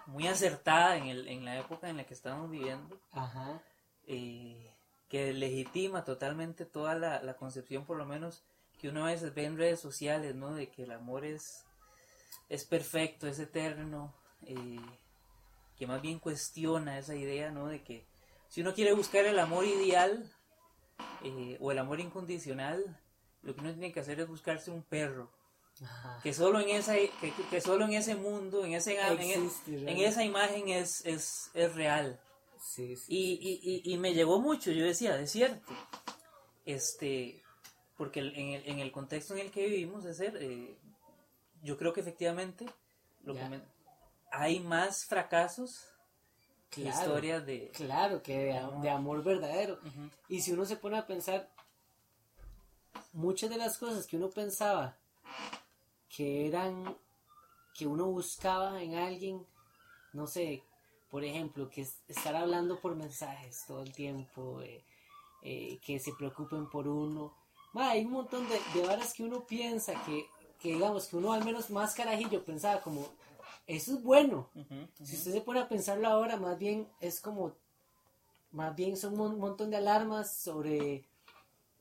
muy 0.05 0.27
acertada 0.27 0.97
en, 0.97 1.07
el, 1.07 1.27
en 1.27 1.45
la 1.45 1.57
época 1.59 1.89
en 1.89 1.97
la 1.97 2.05
que 2.05 2.13
estamos 2.13 2.49
viviendo 2.49 2.99
Ajá. 3.11 3.61
eh, 4.05 4.73
que 5.09 5.31
legitima 5.33 6.03
totalmente 6.03 6.65
toda 6.65 6.95
la, 6.95 7.21
la 7.23 7.35
concepción, 7.35 7.85
por 7.85 7.97
lo 7.97 8.05
menos, 8.05 8.43
que 8.79 8.89
uno 8.89 9.05
a 9.05 9.11
veces 9.11 9.33
ve 9.33 9.45
en 9.45 9.57
redes 9.57 9.79
sociales, 9.79 10.35
¿no? 10.35 10.53
De 10.53 10.69
que 10.69 10.83
el 10.83 10.91
amor 10.91 11.23
es, 11.23 11.65
es 12.49 12.65
perfecto, 12.65 13.27
es 13.27 13.39
eterno, 13.39 14.13
eh, 14.45 14.79
que 15.77 15.87
más 15.87 16.01
bien 16.01 16.19
cuestiona 16.19 16.97
esa 16.99 17.15
idea, 17.15 17.51
¿no? 17.51 17.67
De 17.67 17.83
que 17.83 18.05
si 18.49 18.61
uno 18.61 18.73
quiere 18.73 18.93
buscar 18.93 19.25
el 19.25 19.39
amor 19.39 19.65
ideal 19.65 20.31
eh, 21.23 21.57
o 21.59 21.71
el 21.71 21.79
amor 21.79 21.99
incondicional, 21.99 22.99
lo 23.43 23.53
que 23.53 23.61
uno 23.61 23.71
tiene 23.71 23.91
que 23.91 23.99
hacer 23.99 24.19
es 24.19 24.27
buscarse 24.27 24.71
un 24.71 24.83
perro. 24.83 25.31
Ajá. 25.83 26.19
Que 26.23 26.33
solo 26.33 26.59
en, 26.59 26.69
esa, 26.69 26.95
que, 26.95 27.11
que 27.51 27.61
solo 27.61 27.85
en 27.85 27.93
ese 27.93 28.15
mundo, 28.15 28.65
en, 28.65 28.73
ese, 28.73 28.99
en, 28.99 29.19
Existe, 29.19 29.75
en 29.77 29.85
¿verdad? 29.85 30.03
esa 30.05 30.23
imagen 30.23 30.69
es, 30.69 31.05
es, 31.05 31.51
es 31.53 31.75
real. 31.75 32.19
Sí, 32.59 32.95
sí. 32.95 33.05
Y, 33.13 33.33
y, 33.33 33.91
y, 33.91 33.93
y 33.93 33.97
me 33.97 34.13
llegó 34.15 34.39
mucho, 34.41 34.71
yo 34.71 34.83
decía, 34.83 35.19
es 35.19 35.31
cierto. 35.31 35.71
Este, 36.65 37.43
porque 37.95 38.19
en 38.19 38.49
el, 38.53 38.67
en 38.67 38.79
el 38.79 38.91
contexto 38.91 39.33
en 39.35 39.41
el 39.41 39.51
que 39.51 39.67
vivimos, 39.67 40.03
es 40.05 40.17
ser, 40.17 40.35
eh, 40.41 40.75
yo 41.61 41.77
creo 41.77 41.93
que 41.93 42.01
efectivamente 42.01 42.65
lo 43.23 43.33
me- 43.35 43.61
hay 44.31 44.59
más 44.59 45.05
fracasos 45.05 45.85
que 46.69 46.83
Claro. 46.83 46.99
historias 46.99 47.45
de... 47.45 47.69
Claro, 47.69 48.21
que 48.21 48.37
de, 48.37 48.57
am- 48.57 48.81
de 48.81 48.89
amor 48.89 49.23
verdadero. 49.23 49.79
Y 50.27 50.41
si 50.41 50.51
uno 50.51 50.65
se 50.65 50.75
pone 50.77 50.97
a 50.97 51.05
pensar, 51.07 51.49
muchas 53.13 53.49
de 53.49 53.57
las 53.57 53.77
cosas 53.77 54.05
que 54.05 54.17
uno 54.17 54.29
pensaba 54.29 54.95
que 56.15 56.47
eran, 56.47 56.95
que 57.73 57.87
uno 57.87 58.05
buscaba 58.07 58.81
en 58.81 58.95
alguien, 58.95 59.45
no 60.13 60.27
sé, 60.27 60.63
por 61.09 61.23
ejemplo, 61.23 61.69
que 61.69 61.81
es- 61.81 61.99
estar 62.07 62.35
hablando 62.35 62.79
por 62.79 62.95
mensajes 62.95 63.63
todo 63.67 63.81
el 63.81 63.93
tiempo, 63.93 64.61
eh, 64.61 64.83
eh, 65.41 65.79
que 65.81 65.99
se 65.99 66.13
preocupen 66.13 66.69
por 66.69 66.87
uno. 66.87 67.33
Ma, 67.73 67.91
hay 67.91 68.05
un 68.05 68.11
montón 68.11 68.47
de, 68.49 68.59
de 68.73 68.85
varas 68.87 69.13
que 69.13 69.23
uno 69.23 69.45
piensa 69.45 69.93
que, 70.05 70.25
que, 70.59 70.69
digamos, 70.73 71.07
que 71.07 71.15
uno 71.17 71.31
al 71.33 71.45
menos 71.45 71.69
más 71.69 71.93
carajillo 71.93 72.43
pensaba 72.43 72.81
como, 72.81 73.07
eso 73.67 73.95
es 73.95 74.01
bueno. 74.01 74.49
Si 75.03 75.15
usted 75.15 75.33
se 75.33 75.41
pone 75.41 75.59
a 75.59 75.67
pensarlo 75.67 76.07
ahora, 76.07 76.37
más 76.37 76.57
bien 76.57 76.87
es 77.01 77.19
como, 77.19 77.53
más 78.51 78.73
bien 78.75 78.95
son 78.95 79.19
un 79.19 79.37
montón 79.37 79.69
de 79.69 79.77
alarmas 79.77 80.33
sobre, 80.33 81.03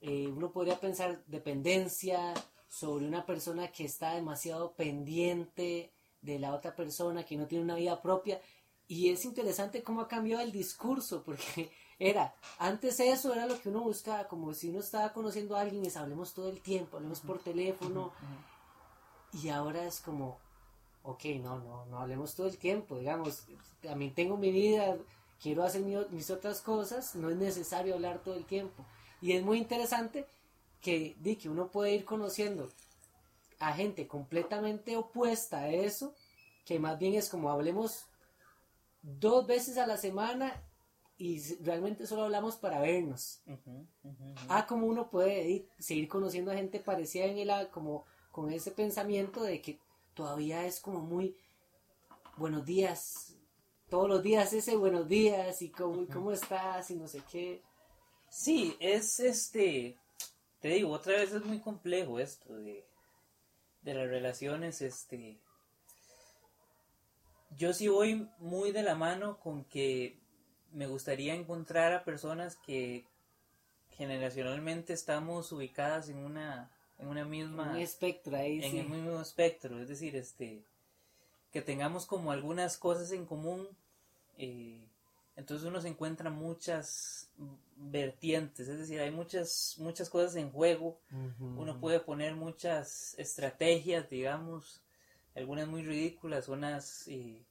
eh, 0.00 0.26
uno 0.28 0.50
podría 0.50 0.80
pensar 0.80 1.22
dependencia, 1.26 2.34
sobre 2.68 3.06
una 3.06 3.24
persona 3.24 3.68
que 3.68 3.84
está 3.84 4.14
demasiado 4.14 4.72
pendiente 4.72 5.92
de 6.20 6.38
la 6.40 6.52
otra 6.52 6.74
persona, 6.74 7.24
que 7.24 7.36
no 7.36 7.46
tiene 7.46 7.64
una 7.64 7.76
vida 7.76 8.02
propia. 8.02 8.40
Y 8.88 9.10
es 9.10 9.24
interesante 9.24 9.82
cómo 9.82 10.00
ha 10.00 10.08
cambiado 10.08 10.42
el 10.42 10.50
discurso, 10.50 11.22
porque 11.22 11.70
era, 12.00 12.34
antes 12.58 12.98
eso 12.98 13.32
era 13.32 13.46
lo 13.46 13.60
que 13.60 13.68
uno 13.68 13.80
buscaba, 13.80 14.26
como 14.26 14.52
si 14.54 14.70
uno 14.70 14.80
estaba 14.80 15.12
conociendo 15.12 15.56
a 15.56 15.60
alguien 15.60 15.84
y 15.84 15.96
hablemos 15.96 16.34
todo 16.34 16.50
el 16.50 16.60
tiempo, 16.60 16.96
hablemos 16.96 17.20
por 17.20 17.38
teléfono, 17.38 18.12
y 19.32 19.48
ahora 19.50 19.86
es 19.86 20.00
como, 20.00 20.38
ok, 21.06 21.24
no, 21.42 21.58
no, 21.60 21.86
no 21.86 21.98
hablemos 22.00 22.34
todo 22.34 22.46
el 22.48 22.58
tiempo, 22.58 22.98
digamos, 22.98 23.44
también 23.80 24.14
tengo 24.14 24.36
mi 24.36 24.50
vida, 24.50 24.96
quiero 25.40 25.62
hacer 25.64 25.82
mi- 25.82 25.96
mis 26.10 26.30
otras 26.30 26.60
cosas, 26.60 27.14
no 27.14 27.30
es 27.30 27.36
necesario 27.36 27.94
hablar 27.94 28.22
todo 28.22 28.34
el 28.34 28.44
tiempo. 28.44 28.84
Y 29.20 29.32
es 29.32 29.42
muy 29.44 29.58
interesante 29.58 30.26
que, 30.80 31.16
di, 31.20 31.36
que 31.36 31.48
uno 31.48 31.68
puede 31.70 31.94
ir 31.94 32.04
conociendo 32.04 32.68
a 33.60 33.72
gente 33.72 34.06
completamente 34.08 34.96
opuesta 34.96 35.60
a 35.60 35.70
eso, 35.70 36.14
que 36.66 36.78
más 36.78 36.98
bien 36.98 37.14
es 37.14 37.28
como 37.28 37.50
hablemos 37.50 38.06
dos 39.02 39.46
veces 39.46 39.78
a 39.78 39.86
la 39.86 39.96
semana 39.96 40.62
y 41.18 41.40
realmente 41.62 42.06
solo 42.06 42.24
hablamos 42.24 42.56
para 42.56 42.80
vernos. 42.80 43.40
Ah, 44.48 44.66
como 44.66 44.86
uno 44.86 45.10
puede 45.10 45.48
ir- 45.48 45.68
seguir 45.78 46.08
conociendo 46.08 46.50
a 46.50 46.54
gente 46.54 46.80
parecida 46.80 47.24
en 47.26 47.38
el 47.38 47.70
como 47.70 48.04
con 48.30 48.50
ese 48.52 48.70
pensamiento 48.70 49.42
de 49.42 49.60
que 49.62 49.78
todavía 50.16 50.66
es 50.66 50.80
como 50.80 51.00
muy 51.00 51.36
buenos 52.38 52.64
días, 52.64 53.36
todos 53.90 54.08
los 54.08 54.22
días 54.22 54.52
ese 54.54 54.74
buenos 54.74 55.06
días 55.06 55.60
y 55.60 55.68
cómo, 55.68 56.02
y 56.02 56.06
cómo 56.06 56.32
estás 56.32 56.90
y 56.90 56.96
no 56.96 57.06
sé 57.06 57.22
qué. 57.30 57.62
Sí, 58.30 58.76
es 58.80 59.20
este, 59.20 59.98
te 60.60 60.68
digo, 60.68 60.90
otra 60.90 61.12
vez 61.12 61.32
es 61.32 61.44
muy 61.44 61.60
complejo 61.60 62.18
esto 62.18 62.56
de, 62.56 62.86
de 63.82 63.94
las 63.94 64.08
relaciones, 64.08 64.80
este, 64.80 65.38
yo 67.50 67.74
sí 67.74 67.88
voy 67.88 68.26
muy 68.38 68.72
de 68.72 68.82
la 68.82 68.94
mano 68.94 69.38
con 69.38 69.64
que 69.64 70.18
me 70.72 70.86
gustaría 70.86 71.34
encontrar 71.34 71.92
a 71.92 72.04
personas 72.04 72.56
que 72.56 73.04
generacionalmente 73.90 74.94
estamos 74.94 75.52
ubicadas 75.52 76.08
en 76.08 76.18
una, 76.18 76.70
en 76.98 77.08
una 77.08 77.24
misma, 77.24 77.72
Un 77.72 77.78
espectro 77.78 78.36
ahí, 78.36 78.62
en 78.64 78.70
sí. 78.70 78.78
el 78.78 78.88
mismo 78.88 79.20
espectro, 79.20 79.80
es 79.80 79.88
decir, 79.88 80.16
este, 80.16 80.62
que 81.52 81.62
tengamos 81.62 82.06
como 82.06 82.32
algunas 82.32 82.76
cosas 82.78 83.12
en 83.12 83.26
común, 83.26 83.68
eh, 84.38 84.80
entonces 85.36 85.66
uno 85.66 85.80
se 85.80 85.88
encuentra 85.88 86.30
muchas 86.30 87.28
vertientes, 87.76 88.68
es 88.68 88.78
decir, 88.78 89.00
hay 89.00 89.10
muchas, 89.10 89.76
muchas 89.78 90.08
cosas 90.08 90.36
en 90.36 90.50
juego, 90.50 90.98
uno 91.40 91.78
puede 91.78 92.00
poner 92.00 92.34
muchas 92.34 93.14
estrategias, 93.18 94.08
digamos, 94.08 94.80
algunas 95.34 95.68
muy 95.68 95.82
ridículas, 95.82 96.48
unas 96.48 97.06
eh, 97.08 97.42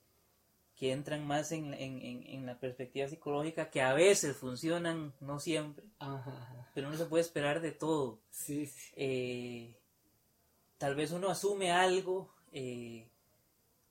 que 0.76 0.92
entran 0.92 1.26
más 1.26 1.52
en, 1.52 1.74
en, 1.74 2.02
en, 2.02 2.24
en 2.28 2.46
la 2.46 2.60
perspectiva 2.60 3.08
psicológica, 3.08 3.70
que 3.70 3.82
a 3.82 3.94
veces 3.94 4.36
funcionan, 4.36 5.14
no 5.22 5.40
siempre, 5.40 5.86
Ajá, 6.00 6.70
pero 6.74 6.88
uno 6.90 6.98
se 6.98 7.06
puede 7.06 7.22
esperar 7.24 7.62
de 7.62 7.72
todo 7.72 8.20
Sí, 8.30 8.66
sí. 8.66 8.92
eh, 8.98 9.76
tal 10.78 10.96
vez 10.96 11.12
uno 11.12 11.30
asume 11.30 11.72
algo 11.72 12.30
eh, 12.52 13.08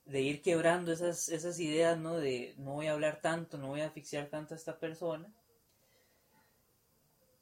de 0.05 0.21
ir 0.21 0.43
quebrando 0.43 0.93
esas, 0.93 1.31
esas 1.31 1.59
ideas, 1.59 1.99
¿no? 1.99 2.17
De 2.17 2.55
no 2.59 2.75
voy 2.75 2.89
a 2.89 2.93
hablar 2.93 3.21
tanto, 3.23 3.57
no 3.57 3.69
voy 3.69 3.81
a 3.81 3.87
asfixiar 3.87 4.29
tanto 4.29 4.53
a 4.53 4.57
esta 4.59 4.79
persona. 4.79 5.33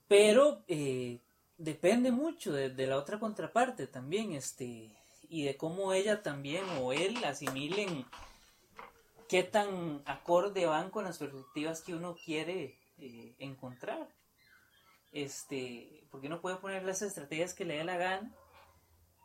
Pero 0.07 0.63
eh, 0.69 1.19
depende 1.59 2.13
mucho 2.13 2.53
de, 2.53 2.71
de 2.71 2.87
la 2.87 2.97
otra 2.99 3.19
contraparte 3.19 3.87
también, 3.87 4.33
este, 4.33 4.91
y 5.29 5.45
de 5.45 5.57
cómo 5.57 5.93
ella 5.93 6.23
también 6.23 6.65
o 6.81 6.93
él 6.93 7.17
asimilen 7.25 8.05
qué 9.33 9.43
tan 9.43 10.03
acorde 10.05 10.67
van 10.67 10.91
con 10.91 11.05
las 11.05 11.17
perspectivas 11.17 11.81
que 11.81 11.95
uno 11.95 12.15
quiere 12.15 12.79
eh, 12.99 13.35
encontrar 13.39 14.09
este, 15.13 16.07
porque 16.11 16.27
uno 16.27 16.41
puede 16.41 16.57
poner 16.57 16.85
las 16.85 17.03
estrategias 17.03 17.55
que 17.55 17.65
le 17.65 17.77
dé 17.77 17.85
la 17.85 17.97
gana, 17.97 18.35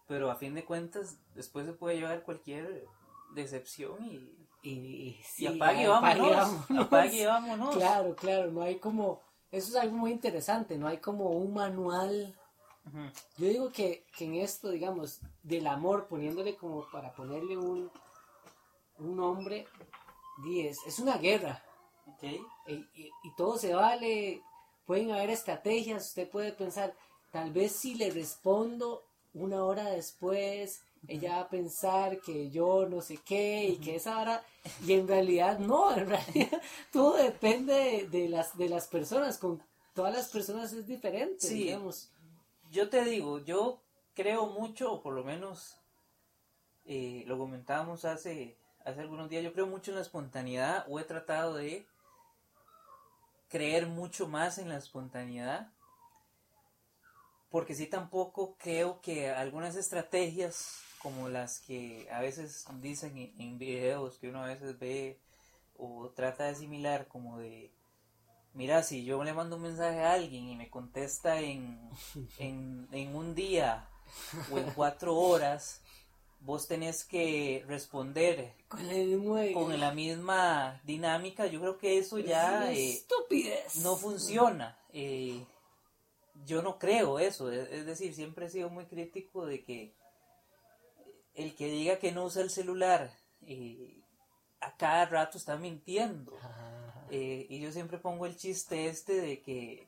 pero 0.08 0.30
a 0.30 0.36
fin 0.36 0.54
de 0.54 0.66
cuentas 0.66 1.18
después 1.34 1.66
se 1.66 1.74
puede 1.74 1.98
llevar 1.98 2.24
cualquier 2.24 2.86
decepción 3.34 4.06
y, 4.06 4.48
Y, 4.64 4.70
y 4.70 5.20
sí, 5.24 5.48
apague 5.48 5.84
y 5.84 5.86
apague 5.86 6.20
vámonos, 6.20 6.38
vámonos. 6.38 6.86
apague 6.86 7.26
vámonos. 7.26 7.76
Claro, 7.76 8.16
claro, 8.16 8.52
no 8.52 8.62
hay 8.62 8.80
como, 8.80 9.22
eso 9.52 9.70
es 9.70 9.76
algo 9.76 9.98
muy 9.98 10.12
interesante, 10.12 10.78
no 10.78 10.88
hay 10.88 10.98
como 10.98 11.30
un 11.32 11.54
manual. 11.54 12.36
Yo 13.38 13.48
digo 13.48 13.70
que, 13.70 14.06
en 14.20 14.36
esto, 14.36 14.70
digamos, 14.70 15.20
del 15.44 15.68
amor, 15.68 16.08
poniéndole 16.08 16.56
como 16.56 16.90
para 16.90 17.14
ponerle 17.14 17.58
un, 17.58 17.92
un 19.00 19.16
nombre, 19.16 19.68
es, 20.50 20.80
es 20.86 21.00
una 21.00 21.18
guerra. 21.18 21.64
Y, 22.22 22.82
y, 22.96 23.36
todo 23.36 23.58
se 23.58 23.74
vale, 23.74 24.42
pueden 24.86 25.12
haber 25.12 25.30
estrategias, 25.30 26.08
usted 26.08 26.30
puede 26.30 26.52
pensar, 26.52 26.96
tal 27.32 27.52
vez 27.52 27.74
si 27.74 27.96
le 27.96 28.10
respondo 28.10 29.04
una 29.34 29.64
hora 29.64 29.90
después, 29.92 30.82
ella 31.08 31.36
va 31.36 31.42
a 31.42 31.50
pensar 31.50 32.20
que 32.22 32.50
yo 32.50 32.88
no 32.90 33.02
sé 33.02 33.18
qué 33.18 33.66
y 33.66 33.78
que 33.78 33.96
esa 33.96 34.20
hora, 34.20 34.44
y 34.86 34.94
en 34.94 35.08
realidad 35.08 35.60
no, 35.60 35.96
en 35.96 36.08
realidad 36.10 36.62
todo 36.92 37.18
depende 37.18 38.08
de, 38.10 38.30
las, 38.30 38.58
de 38.58 38.70
las 38.70 38.88
personas, 38.88 39.38
con 39.38 39.62
todas 39.94 40.14
las 40.14 40.30
personas 40.30 40.74
es 40.74 40.88
diferente, 40.88 41.48
digamos. 41.50 42.10
Yo 42.72 42.90
te 42.90 43.04
digo, 43.06 43.40
yo 43.40 43.80
creo 44.14 44.48
mucho, 44.48 44.94
o 44.94 45.02
por 45.02 45.14
lo 45.14 45.24
menos 45.24 45.78
eh, 46.86 47.24
lo 47.28 47.38
comentábamos 47.38 48.06
hace, 48.06 48.58
hace 48.88 49.02
algunos 49.02 49.30
días, 49.30 49.44
yo 49.44 49.54
creo 49.54 49.68
mucho 49.68 49.92
en 49.92 49.96
la 49.96 50.02
espontaneidad, 50.02 50.86
o 50.88 51.00
he 51.00 51.04
tratado 51.04 51.56
de 51.56 51.86
creer 53.50 53.88
mucho 53.88 54.28
más 54.28 54.58
en 54.58 54.70
la 54.70 54.78
espontaneidad 54.78 55.72
porque 57.50 57.76
sí 57.76 57.88
tampoco 57.88 58.56
creo 58.58 59.02
que 59.02 59.30
algunas 59.30 59.76
estrategias 59.76 60.82
como 61.00 61.30
las 61.30 61.60
que 61.60 62.08
a 62.12 62.22
veces 62.22 62.66
dicen 62.82 63.34
en, 63.38 63.58
videos 63.58 64.18
que 64.18 64.30
uno 64.30 64.44
a 64.44 64.48
veces 64.48 64.78
ve 64.80 65.20
o 65.78 66.10
trata 66.10 66.46
de 66.46 66.52
asimilar 66.52 67.08
como 67.08 67.38
de 67.38 67.72
mira 68.54 68.84
si 68.84 69.06
yo 69.06 69.24
le 69.24 69.34
mando 69.34 69.56
un 69.56 69.62
mensaje 69.64 70.04
a 70.04 70.14
alguien 70.14 70.50
y 70.50 70.56
me 70.56 70.70
contesta 70.70 71.40
en, 71.40 71.80
en, 72.40 73.16
un 73.16 73.36
día 73.36 73.88
o 74.52 74.58
en 74.58 74.70
cuatro 74.72 75.16
horas 75.16 75.82
vos 76.40 76.68
tenés 76.68 77.04
que 77.04 77.64
responder 77.68 78.54
con, 78.68 79.80
la 79.80 79.92
misma 79.92 80.82
dinámica 80.84 81.48
yo 81.48 81.60
creo 81.60 81.78
que 81.78 81.98
eso 81.98 82.20
ya 82.20 82.72
eh, 82.72 83.04
no 83.82 83.96
funciona 83.96 84.78
eh, 84.94 85.46
yo 86.46 86.62
no 86.62 86.78
creo 86.78 87.20
eso 87.20 87.52
es 87.52 87.86
decir 87.86 88.14
siempre 88.14 88.46
he 88.46 88.50
sido 88.50 88.70
muy 88.70 88.86
crítico 88.86 89.46
de 89.46 89.64
que 89.64 89.94
el 91.38 91.56
que 91.56 91.68
diga 91.68 92.00
que 92.00 92.12
no 92.12 92.26
usa 92.26 92.42
el 92.42 92.50
celular 92.50 93.12
eh, 93.46 94.02
a 94.60 94.76
cada 94.76 95.06
rato 95.06 95.38
está 95.38 95.56
mintiendo. 95.56 96.34
Eh, 97.10 97.46
y 97.50 97.60
yo 97.60 97.72
siempre 97.72 98.00
pongo 98.00 98.26
el 98.26 98.36
chiste 98.36 98.88
este 98.88 99.22
de 99.22 99.42
que 99.42 99.88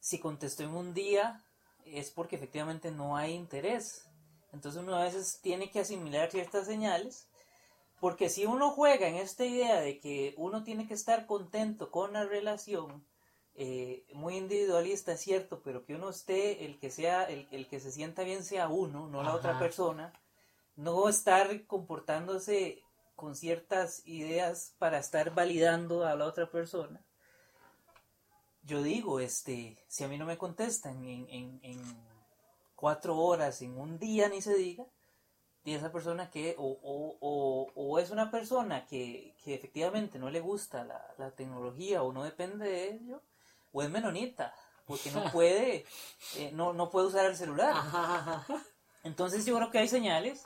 si 0.00 0.18
contestó 0.18 0.64
en 0.64 0.74
un 0.74 0.94
día 0.94 1.44
es 1.84 2.10
porque 2.10 2.36
efectivamente 2.36 2.90
no 2.90 3.16
hay 3.16 3.34
interés. 3.34 4.08
Entonces 4.52 4.82
uno 4.82 4.96
a 4.96 5.04
veces 5.04 5.40
tiene 5.42 5.70
que 5.70 5.80
asimilar 5.80 6.30
ciertas 6.30 6.66
señales. 6.66 7.28
Porque 8.00 8.30
si 8.30 8.46
uno 8.46 8.70
juega 8.70 9.08
en 9.08 9.16
esta 9.16 9.44
idea 9.44 9.80
de 9.80 10.00
que 10.00 10.34
uno 10.38 10.64
tiene 10.64 10.88
que 10.88 10.94
estar 10.94 11.26
contento 11.26 11.90
con 11.90 12.14
la 12.14 12.24
relación, 12.24 13.04
eh, 13.54 14.06
muy 14.14 14.36
individualista, 14.36 15.12
es 15.12 15.20
cierto, 15.20 15.60
pero 15.62 15.84
que 15.84 15.94
uno 15.94 16.08
esté, 16.08 16.64
el 16.64 16.78
que 16.78 16.90
sea, 16.90 17.24
el, 17.24 17.68
que 17.68 17.78
se 17.78 17.92
sienta 17.92 18.22
bien 18.22 18.42
sea 18.42 18.68
uno, 18.68 19.06
no 19.06 19.22
la 19.22 19.34
otra 19.34 19.58
persona, 19.58 20.14
no 20.76 21.10
estar 21.10 21.66
comportándose 21.66 22.82
con 23.16 23.36
ciertas 23.36 24.00
ideas 24.06 24.74
para 24.78 24.98
estar 24.98 25.34
validando 25.34 26.06
a 26.06 26.14
la 26.14 26.24
otra 26.24 26.50
persona. 26.50 27.04
Yo 28.62 28.82
digo, 28.82 29.20
este, 29.20 29.76
si 29.88 30.04
a 30.04 30.08
mí 30.08 30.16
no 30.16 30.24
me 30.24 30.38
contestan 30.38 31.04
en, 31.04 31.60
cuatro 32.80 33.16
horas, 33.16 33.60
en 33.62 33.78
un 33.78 33.98
día 33.98 34.28
ni 34.28 34.40
se 34.40 34.54
diga, 34.54 34.86
y 35.62 35.74
esa 35.74 35.92
persona 35.92 36.30
que, 36.30 36.56
o, 36.58 37.98
es 38.00 38.10
una 38.10 38.30
persona 38.30 38.86
que, 38.86 39.36
efectivamente 39.44 40.18
no 40.18 40.30
le 40.30 40.40
gusta 40.40 40.84
la, 40.84 41.30
tecnología 41.32 42.02
o 42.02 42.12
no 42.12 42.24
depende 42.24 42.66
de 42.66 42.94
ello, 42.94 43.22
o 43.72 43.82
es 43.82 43.90
menonita, 43.90 44.54
porque 44.86 45.10
no 45.10 45.22
puede, 45.32 45.84
eh, 46.36 46.50
no, 46.52 46.72
no 46.72 46.90
puede 46.90 47.08
usar 47.08 47.26
el 47.26 47.36
celular. 47.36 47.74
Entonces 49.04 49.44
yo 49.46 49.56
creo 49.56 49.70
que 49.70 49.78
hay 49.78 49.88
señales 49.88 50.44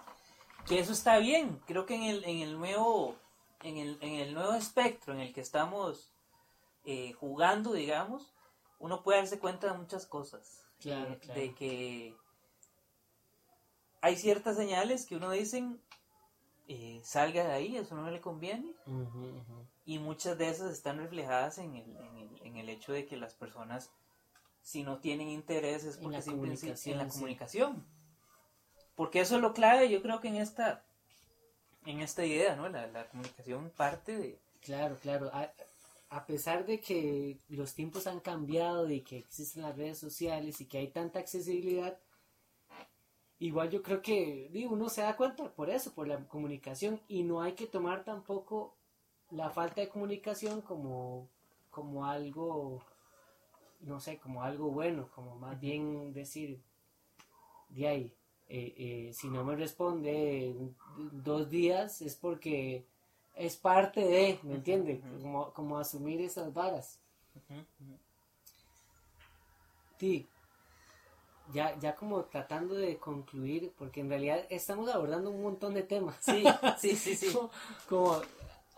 que 0.66 0.78
eso 0.78 0.92
está 0.92 1.18
bien. 1.18 1.60
Creo 1.66 1.86
que 1.86 1.94
en 1.94 2.02
el, 2.02 2.24
en 2.24 2.38
el 2.40 2.58
nuevo 2.58 3.16
en 3.64 3.78
el, 3.78 3.98
en 4.00 4.14
el 4.16 4.34
nuevo 4.34 4.54
espectro 4.54 5.14
en 5.14 5.20
el 5.20 5.32
que 5.32 5.40
estamos 5.40 6.12
eh, 6.84 7.12
jugando, 7.14 7.72
digamos, 7.72 8.32
uno 8.78 9.02
puede 9.02 9.18
darse 9.18 9.38
cuenta 9.38 9.72
de 9.72 9.78
muchas 9.78 10.06
cosas. 10.06 10.60
Claro, 10.80 11.18
De 11.34 11.54
que 11.54 12.14
hay 14.04 14.16
ciertas 14.16 14.56
señales 14.58 15.06
que 15.06 15.16
uno 15.16 15.30
dice, 15.30 15.64
eh, 16.68 17.00
salga 17.02 17.42
de 17.42 17.52
ahí, 17.52 17.78
eso 17.78 17.94
no 17.94 18.10
le 18.10 18.20
conviene. 18.20 18.74
Y 19.86 19.98
muchas 19.98 20.36
de 20.36 20.50
esas 20.50 20.72
están 20.72 20.98
reflejadas 20.98 21.56
en 21.56 21.74
el, 21.74 21.96
en, 21.96 22.16
el, 22.18 22.42
en 22.42 22.56
el 22.58 22.68
hecho 22.68 22.92
de 22.92 23.06
que 23.06 23.16
las 23.16 23.32
personas, 23.32 23.90
si 24.60 24.82
no 24.82 24.98
tienen 24.98 25.28
interés, 25.28 25.84
es 25.84 25.96
porque 25.96 26.20
simplemente 26.20 26.74
en 26.84 26.98
la 26.98 27.08
comunicación. 27.08 27.86
Porque 28.94 29.20
eso 29.22 29.36
es 29.36 29.40
lo 29.40 29.54
clave, 29.54 29.88
yo 29.88 30.02
creo 30.02 30.20
que 30.20 30.28
en 30.28 30.36
esta, 30.36 30.84
en 31.86 32.02
esta 32.02 32.26
idea, 32.26 32.56
¿no? 32.56 32.68
La, 32.68 33.08
comunicación 33.08 33.72
parte 33.74 34.18
de... 34.18 34.38
Claro, 34.60 34.98
claro. 35.00 35.30
A, 36.10 36.26
pesar 36.26 36.66
de 36.66 36.78
que 36.78 37.38
los 37.48 37.72
tiempos 37.72 38.06
han 38.06 38.20
cambiado 38.20 38.90
y 38.90 39.00
que 39.00 39.16
existen 39.16 39.62
las 39.62 39.74
redes 39.74 39.98
sociales 39.98 40.60
y 40.60 40.66
que 40.66 40.76
hay 40.76 40.88
tanta 40.88 41.20
accesibilidad, 41.20 41.98
igual 43.38 43.70
yo 43.70 43.82
creo 43.82 44.02
que 44.02 44.48
digo, 44.52 44.72
uno 44.72 44.88
se 44.88 45.02
da 45.02 45.16
cuenta 45.16 45.50
por 45.52 45.70
eso, 45.70 45.92
por 45.92 46.08
la 46.08 46.18
comunicación, 46.28 47.00
y 47.08 47.22
no 47.22 47.42
hay 47.42 47.52
que 47.52 47.66
tomar 47.66 48.04
tampoco 48.04 48.74
la 49.30 49.50
falta 49.50 49.80
de 49.80 49.88
comunicación 49.88 50.60
como, 50.60 51.28
como 51.70 52.06
algo, 52.06 52.82
no 53.80 54.00
sé, 54.00 54.18
como 54.18 54.42
algo 54.42 54.70
bueno, 54.70 55.08
como 55.14 55.36
más 55.36 55.60
bien 55.60 56.12
decir, 56.12 56.60
de 57.68 57.88
ahí, 57.88 58.14
eh, 58.48 58.74
eh, 58.76 59.12
si 59.12 59.28
no 59.28 59.44
me 59.44 59.56
responde 59.56 60.54
dos 61.12 61.48
días 61.48 62.02
es 62.02 62.14
porque 62.14 62.84
es 63.34 63.56
parte 63.56 64.00
de, 64.00 64.38
¿me 64.42 64.54
entiende? 64.54 65.00
como, 65.54 65.78
asumir 65.78 66.20
esas 66.20 66.52
varas. 66.52 67.00
Sí, 69.98 70.28
ya, 71.52 71.78
ya 71.78 71.94
como 71.94 72.24
tratando 72.24 72.74
de 72.74 72.96
concluir, 72.96 73.72
porque 73.76 74.00
en 74.00 74.08
realidad 74.08 74.46
estamos 74.50 74.88
abordando 74.90 75.30
un 75.30 75.42
montón 75.42 75.74
de 75.74 75.82
temas. 75.82 76.16
Sí, 76.20 76.44
sí, 76.78 76.96
sí, 76.96 77.16
sí. 77.16 77.36
como 77.88 78.20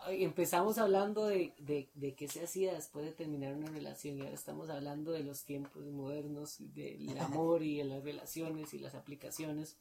empezamos 0.09 0.77
hablando 0.77 1.25
de, 1.27 1.53
de, 1.57 2.15
qué 2.15 2.27
se 2.27 2.43
hacía 2.43 2.73
después 2.73 3.05
de 3.05 3.11
terminar 3.11 3.53
una 3.55 3.67
relación 3.67 4.17
y 4.17 4.21
ahora 4.21 4.33
estamos 4.33 4.69
hablando 4.69 5.11
de 5.11 5.23
los 5.23 5.43
tiempos 5.43 5.83
modernos, 5.85 6.57
del 6.59 7.17
amor 7.19 7.63
y 7.63 7.77
de 7.77 7.85
las 7.85 8.03
relaciones 8.03 8.73
y 8.73 8.79
las 8.79 8.95
aplicaciones. 8.95 9.77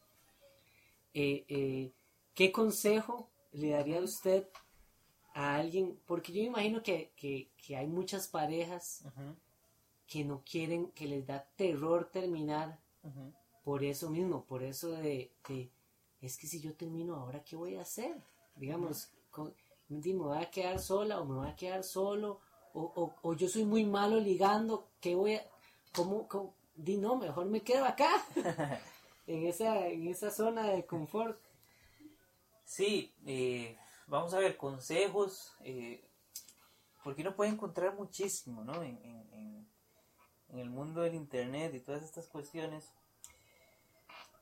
Eh, 1.15 1.45
eh, 1.49 1.93
¿Qué 2.35 2.53
consejo 2.53 3.31
le 3.53 3.71
daría 3.71 3.99
a 3.99 4.03
usted 4.03 4.49
a 5.35 5.57
alguien? 5.57 5.99
Porque 6.07 6.33
yo 6.33 6.43
me 6.43 6.49
imagino 6.49 6.83
que, 6.83 7.13
hay 7.69 7.87
muchas 7.87 8.29
parejas 8.29 9.05
que 10.07 10.25
no 10.25 10.43
quieren, 10.45 10.91
que 10.93 11.07
les 11.07 11.27
da 11.27 11.45
terror 11.57 12.11
terminar 12.11 12.79
por 13.65 13.85
eso 13.85 14.11
mismo, 14.11 14.45
por 14.45 14.63
eso 14.63 14.91
de, 14.91 15.33
es 16.21 16.37
que 16.37 16.47
si 16.47 16.61
yo 16.61 16.75
termino 16.75 17.17
ahora, 17.17 17.43
¿qué 17.45 17.57
voy 17.57 17.77
a 17.77 17.83
hacer? 17.83 18.15
Digamos, 18.55 19.11
con, 19.31 19.55
me 19.89 20.13
voy 20.13 20.39
a 20.39 20.51
quedar 20.51 20.79
sola 20.79 21.21
o 21.21 21.25
me 21.25 21.35
voy 21.35 21.49
a 21.49 21.57
quedar 21.57 21.83
solo 21.85 22.41
o, 22.75 23.15
o, 23.23 23.35
yo 23.35 23.49
soy 23.49 23.65
muy 23.65 23.85
malo 23.85 24.21
ligando, 24.21 24.89
¿qué 25.01 25.15
voy 25.15 25.35
a, 25.35 25.47
cómo, 25.95 26.29
di 26.75 26.99
no, 26.99 27.17
mejor 27.17 27.47
me 27.47 27.63
quedo 27.63 27.87
acá, 27.87 28.11
en 29.27 29.47
esa, 29.47 29.89
en 29.89 30.07
esa 30.09 30.31
zona 30.31 30.69
de 30.69 30.85
confort. 30.85 31.41
Sí, 32.65 33.15
eh, 33.25 33.79
vamos 34.07 34.35
a 34.35 34.41
ver, 34.41 34.57
consejos, 34.57 35.57
eh, 35.61 36.05
porque 37.03 37.23
uno 37.23 37.35
puede 37.35 37.51
encontrar 37.51 37.95
muchísimo, 37.95 38.63
¿no? 38.63 38.83
En, 38.83 38.99
en, 39.03 39.33
en 39.33 39.69
el 40.55 40.71
mundo 40.71 41.03
del 41.03 41.15
internet 41.15 41.75
y 41.75 41.81
todas 41.81 42.03
estas 42.03 42.27
cuestiones. 42.29 42.93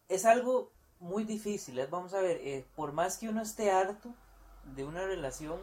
Es 0.09 0.25
algo 0.25 0.73
muy 1.01 1.25
difícil, 1.25 1.79
¿eh? 1.79 1.87
vamos 1.91 2.15
a 2.15 2.21
ver, 2.21 2.65
por 2.77 2.93
más 2.93 3.19
que 3.19 3.29
uno 3.29 3.43
esté 3.43 3.71
harto, 3.71 4.15
de 4.75 4.85
una 4.85 5.07
relación, 5.07 5.61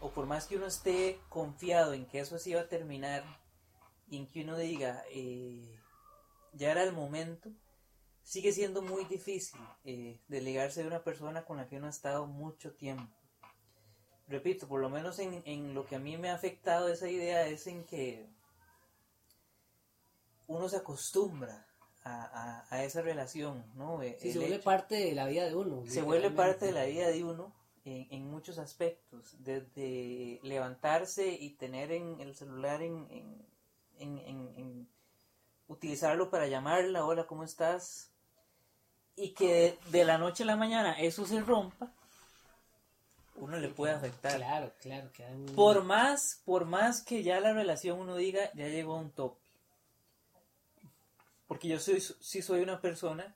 o 0.00 0.10
por 0.10 0.26
más 0.26 0.46
que 0.46 0.56
uno 0.56 0.66
esté 0.66 1.18
confiado 1.28 1.94
en 1.94 2.06
que 2.06 2.20
eso 2.20 2.38
se 2.38 2.50
iba 2.50 2.60
a 2.60 2.68
terminar, 2.68 3.24
y 4.08 4.18
en 4.18 4.26
que 4.26 4.42
uno 4.42 4.56
diga, 4.56 5.04
eh, 5.10 5.80
ya 6.52 6.70
era 6.70 6.82
el 6.82 6.92
momento, 6.92 7.50
sigue 8.22 8.52
siendo 8.52 8.82
muy 8.82 9.04
difícil 9.04 9.60
eh, 9.84 10.20
delegarse 10.28 10.82
de 10.82 10.88
una 10.88 11.02
persona 11.02 11.44
con 11.44 11.56
la 11.56 11.68
que 11.68 11.76
uno 11.76 11.86
ha 11.86 11.90
estado 11.90 12.26
mucho 12.26 12.72
tiempo. 12.74 13.12
Repito, 14.26 14.66
por 14.66 14.80
lo 14.80 14.88
menos 14.88 15.18
en, 15.18 15.42
en, 15.44 15.74
lo 15.74 15.86
que 15.86 15.96
a 15.96 15.98
mí 15.98 16.16
me 16.16 16.30
ha 16.30 16.34
afectado 16.34 16.88
esa 16.88 17.08
idea 17.08 17.46
es 17.46 17.66
en 17.66 17.84
que 17.84 18.26
uno 20.46 20.68
se 20.68 20.76
acostumbra 20.76 21.66
a, 22.04 22.64
a, 22.70 22.84
esa 22.84 23.00
relación, 23.00 23.64
¿no? 23.76 24.00
Sí, 24.18 24.32
se 24.32 24.38
vuelve 24.38 24.58
parte 24.58 24.96
de 24.96 25.12
la 25.12 25.26
vida 25.26 25.46
de 25.46 25.54
uno. 25.54 25.82
Se 25.86 26.02
vuelve 26.02 26.30
parte 26.30 26.66
de 26.66 26.72
la 26.72 26.84
vida 26.84 27.08
de 27.08 27.24
uno 27.24 27.52
en, 27.84 28.06
en, 28.10 28.30
muchos 28.30 28.58
aspectos, 28.58 29.36
desde 29.38 30.40
levantarse 30.42 31.28
y 31.28 31.50
tener 31.50 31.92
en 31.92 32.20
el 32.20 32.34
celular 32.34 32.82
en, 32.82 33.06
en, 33.98 34.18
en, 34.18 34.88
utilizarlo 35.68 36.30
para 36.30 36.46
llamarla, 36.46 37.04
hola, 37.04 37.26
¿cómo 37.26 37.44
estás? 37.44 38.10
Y 39.16 39.30
que 39.30 39.78
de, 39.90 40.04
la 40.04 40.18
noche 40.18 40.42
a 40.42 40.46
la 40.46 40.56
mañana 40.56 40.92
eso 40.98 41.26
se 41.26 41.40
rompa, 41.40 41.90
uno 43.36 43.58
le 43.58 43.68
puede 43.68 43.94
afectar. 43.94 44.36
Claro, 44.36 44.72
claro. 44.80 45.10
Por 45.54 45.84
más, 45.84 46.42
por 46.44 46.66
más 46.66 47.02
que 47.02 47.22
ya 47.22 47.40
la 47.40 47.52
relación 47.52 47.98
uno 47.98 48.16
diga, 48.16 48.50
ya 48.54 48.68
llegó 48.68 48.96
a 48.96 49.00
un 49.00 49.10
tope. 49.10 49.43
Porque 51.54 51.68
yo 51.68 51.78
soy, 51.78 52.00
sí 52.00 52.42
soy 52.42 52.62
una 52.62 52.80
persona 52.80 53.32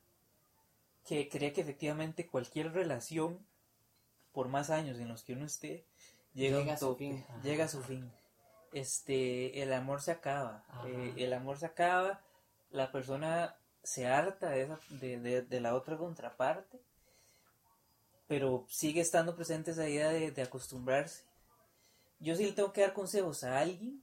que 1.07 1.28
cree 1.28 1.52
que 1.52 1.61
efectivamente 1.61 2.26
cualquier 2.26 2.72
relación, 2.72 3.46
por 4.33 4.48
más 4.48 4.70
años 4.70 4.98
en 4.98 5.07
los 5.07 5.22
que 5.22 5.35
uno 5.35 5.46
esté, 5.46 5.87
llega, 6.35 6.74
a, 6.74 6.76
su 6.76 6.96
fin. 6.96 7.24
llega 7.44 7.66
a 7.66 7.68
su 7.68 7.81
fin. 7.81 8.11
Este, 8.72 9.62
el 9.62 9.72
amor 9.72 10.02
se 10.02 10.11
acaba. 10.11 10.64
Eh, 10.85 11.14
el 11.18 11.33
amor 11.33 11.59
se 11.59 11.66
acaba. 11.66 12.20
La 12.72 12.90
persona 12.90 13.57
se 13.85 14.09
harta 14.09 14.50
de, 14.50 14.62
esa, 14.62 14.81
de, 14.90 15.42
de, 15.42 15.61
la 15.61 15.76
otra 15.76 15.96
contraparte. 15.96 16.81
Pero 18.26 18.66
sigue 18.68 19.00
estando 19.00 19.37
presente 19.37 19.70
esa 19.70 19.88
idea 19.88 20.09
de, 20.09 20.33
de 20.33 20.42
acostumbrarse. 20.42 21.22
Yo 22.18 22.35
sí 22.35 22.46
le 22.46 22.52
tengo 22.52 22.72
que 22.72 22.81
dar 22.81 22.94
consejos 22.94 23.44
a 23.44 23.61
alguien 23.61 24.02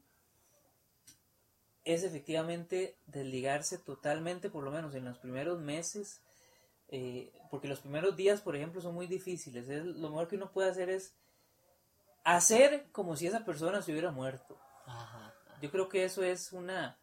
es 1.86 2.04
efectivamente 2.04 2.98
desligarse 3.06 3.78
totalmente, 3.78 4.50
por 4.50 4.64
lo 4.64 4.72
menos 4.72 4.96
en 4.96 5.06
los 5.06 5.20
primeros 5.20 5.60
meses, 5.60 6.22
eh, 6.90 7.32
porque 7.52 7.68
los 7.68 7.80
primeros 7.80 8.16
días, 8.16 8.42
por 8.42 8.56
ejemplo, 8.56 8.82
son 8.82 8.96
muy 8.96 9.06
difíciles. 9.06 9.68
lo 9.68 10.10
mejor 10.10 10.28
que 10.28 10.36
uno 10.36 10.52
puede 10.52 10.72
hacer 10.72 10.90
es 10.90 11.14
hacer 12.24 12.88
como 12.92 13.16
si 13.16 13.28
esa 13.28 13.46
persona 13.46 13.84
se 13.84 13.92
hubiera 13.92 14.12
muerto. 14.12 14.60
Yo 15.62 15.72
creo 15.72 15.88
que 15.88 16.04
eso 16.04 16.24
es 16.24 16.52
una, 16.52 16.98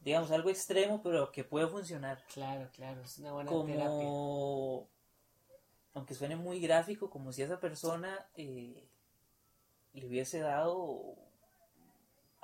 digamos, 0.00 0.30
algo 0.30 0.50
extremo, 0.50 1.02
pero 1.02 1.32
que 1.32 1.42
puede 1.42 1.66
funcionar. 1.66 2.22
Claro, 2.32 2.68
claro, 2.72 3.00
es 3.02 3.18
una 3.18 3.32
buena 3.32 3.50
como, 3.50 4.88
Aunque 5.94 6.14
suene 6.14 6.36
muy 6.36 6.60
gráfico, 6.60 7.08
como 7.08 7.32
si 7.32 7.42
esa 7.42 7.58
persona 7.58 8.26
eh, 8.36 8.86
le 9.94 10.06
hubiese 10.06 10.40
dado 10.40 11.16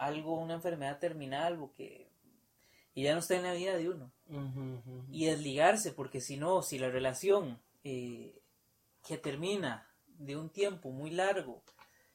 algo, 0.01 0.35
una 0.35 0.55
enfermedad 0.55 0.99
terminal 0.99 1.61
o 1.61 1.73
que 1.73 2.11
y 2.95 3.05
ya 3.05 3.13
no 3.13 3.21
está 3.21 3.37
en 3.37 3.45
la 3.45 3.53
vida 3.53 3.77
de 3.77 3.89
uno. 3.89 4.13
Y 5.11 5.27
desligarse, 5.27 5.93
porque 5.93 6.21
si 6.21 6.37
no, 6.37 6.63
si 6.63 6.79
la 6.79 6.91
relación 6.91 7.61
eh, 7.85 8.43
que 9.07 9.17
termina 9.17 9.89
de 10.07 10.37
un 10.37 10.51
tiempo 10.51 10.91
muy 10.91 11.11
largo 11.11 11.63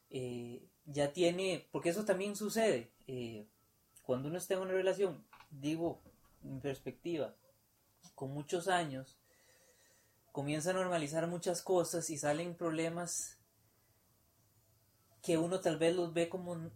eh, 0.09 0.67
ya 0.85 1.13
tiene, 1.13 1.67
porque 1.71 1.89
eso 1.89 2.05
también 2.05 2.35
sucede, 2.35 2.91
eh, 3.07 3.47
cuando 4.03 4.27
uno 4.27 4.37
está 4.37 4.55
en 4.55 4.61
una 4.61 4.73
relación, 4.73 5.25
digo, 5.49 6.01
en 6.43 6.59
perspectiva, 6.59 7.35
con 8.13 8.31
muchos 8.31 8.67
años, 8.67 9.17
comienza 10.31 10.71
a 10.71 10.73
normalizar 10.73 11.27
muchas 11.27 11.61
cosas 11.61 12.09
y 12.09 12.17
salen 12.17 12.55
problemas 12.55 13.39
que 15.21 15.37
uno 15.37 15.59
tal 15.59 15.77
vez 15.77 15.95
los 15.95 16.13
ve 16.13 16.29
como 16.29 16.69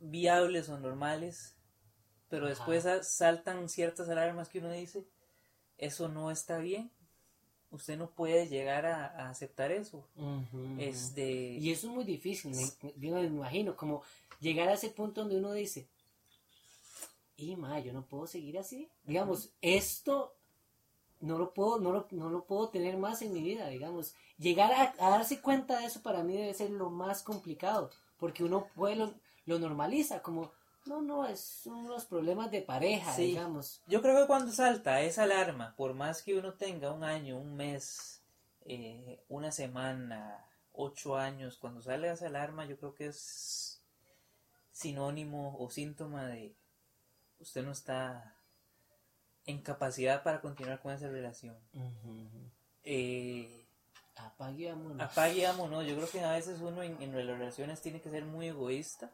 viables 0.00 0.68
o 0.68 0.78
normales, 0.78 1.54
pero 2.28 2.46
después 2.46 2.86
saltan 3.02 3.68
ciertas 3.68 4.08
alarmas 4.08 4.48
que 4.48 4.58
uno 4.58 4.70
dice, 4.70 5.04
eso 5.78 6.08
no 6.08 6.30
está 6.30 6.58
bien. 6.58 6.90
Usted 7.70 7.98
no 7.98 8.10
puede 8.10 8.48
llegar 8.48 8.86
a, 8.86 9.28
aceptar 9.28 9.72
eso. 9.72 10.06
este... 10.78 11.52
Y 11.54 11.70
eso 11.70 11.88
es 11.88 11.92
muy 11.92 12.04
difícil, 12.04 12.52
me, 12.52 13.10
me, 13.10 13.24
imagino, 13.24 13.76
como 13.76 14.02
llegar 14.40 14.68
a 14.68 14.74
ese 14.74 14.90
punto 14.90 15.20
donde 15.20 15.36
uno 15.36 15.52
dice, 15.52 15.88
y 17.36 17.54
ma, 17.56 17.78
yo 17.80 17.92
no 17.92 18.06
puedo 18.06 18.26
seguir 18.26 18.58
así. 18.58 18.88
Digamos, 19.04 19.50
esto 19.60 20.34
no 21.20 21.38
lo 21.38 21.52
puedo, 21.52 21.78
no 21.78 21.92
lo, 21.92 22.06
no 22.10 22.30
lo 22.30 22.44
puedo 22.44 22.68
tener 22.68 22.96
más 22.96 23.22
en 23.22 23.32
mi 23.32 23.42
vida, 23.42 23.68
digamos. 23.68 24.14
Llegar 24.38 24.72
a, 24.72 25.10
darse 25.10 25.40
cuenta 25.40 25.78
de 25.78 25.86
eso 25.86 26.02
para 26.02 26.22
mí 26.22 26.34
debe 26.34 26.54
ser 26.54 26.70
lo 26.70 26.90
más 26.90 27.22
complicado, 27.22 27.90
porque 28.18 28.44
uno 28.44 28.68
puede, 28.74 29.12
lo 29.46 29.58
normaliza, 29.58 30.22
como, 30.22 30.52
no, 30.84 31.00
no, 31.00 31.26
es, 31.26 31.40
son 31.40 31.88
los 31.88 32.04
problemas 32.04 32.50
de 32.50 32.62
pareja, 32.62 33.16
digamos. 33.16 33.82
Yo 33.86 34.02
creo 34.02 34.20
que 34.20 34.26
cuando 34.26 34.52
salta 34.52 35.00
esa 35.00 35.22
alarma, 35.22 35.74
por 35.76 35.94
más 35.94 36.22
que 36.22 36.36
uno 36.38 36.54
tenga 36.54 36.92
un 36.92 37.04
año, 37.04 37.38
un 37.38 37.56
mes, 37.56 38.22
eh, 38.64 39.20
una 39.28 39.50
semana, 39.52 40.44
ocho 40.72 41.16
años, 41.16 41.56
cuando 41.58 41.80
sale 41.80 42.10
esa 42.10 42.26
alarma, 42.26 42.66
yo 42.66 42.76
creo 42.76 42.94
que 42.94 43.06
es 43.06 43.80
sinónimo 44.72 45.56
o 45.58 45.70
síntoma 45.70 46.26
de 46.26 46.54
usted 47.38 47.64
no 47.64 47.72
está 47.72 48.36
en 49.46 49.62
capacidad 49.62 50.22
para 50.22 50.40
continuar 50.40 50.80
con 50.80 50.92
esa 50.92 51.08
relación. 51.08 51.56
eh, 52.84 53.66
apague 54.16 54.70
Yo 55.82 55.96
creo 55.96 56.10
que 56.10 56.20
a 56.20 56.32
veces 56.32 56.60
uno 56.60 56.82
en, 56.82 57.00
en, 57.00 57.12
relaciones 57.12 57.80
tiene 57.80 58.00
que 58.00 58.10
ser 58.10 58.24
muy 58.24 58.48
egoísta 58.48 59.12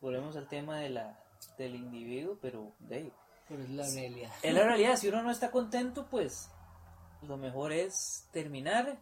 Volvemos 0.00 0.36
al 0.36 0.48
tema 0.48 0.78
de 0.80 0.90
la, 0.90 1.20
del 1.58 1.74
individuo, 1.74 2.38
pero 2.40 2.72
de 2.78 3.12
Pero 3.48 3.62
es 3.62 3.70
la 3.70 3.86
realidad. 3.86 4.32
Es 4.42 4.54
la 4.54 4.64
realidad. 4.64 4.96
Si 4.96 5.08
uno 5.08 5.22
no 5.22 5.30
está 5.30 5.50
contento, 5.50 6.06
pues 6.10 6.50
lo 7.22 7.36
mejor 7.36 7.72
es 7.72 8.26
terminar. 8.32 8.98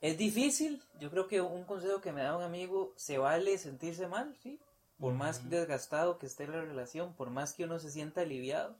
Es 0.00 0.18
difícil. 0.18 0.82
Yo 1.00 1.10
creo 1.10 1.26
que 1.26 1.40
un 1.40 1.64
consejo 1.64 2.00
que 2.00 2.12
me 2.12 2.22
da 2.22 2.36
un 2.36 2.42
amigo, 2.42 2.92
se 2.96 3.18
vale 3.18 3.58
sentirse 3.58 4.06
mal, 4.06 4.36
¿sí? 4.42 4.60
Por 4.98 5.14
más 5.14 5.48
desgastado 5.48 6.18
que 6.18 6.26
esté 6.26 6.48
la 6.48 6.60
relación, 6.60 7.14
por 7.14 7.30
más 7.30 7.52
que 7.52 7.64
uno 7.64 7.78
se 7.78 7.90
sienta 7.90 8.22
aliviado, 8.22 8.76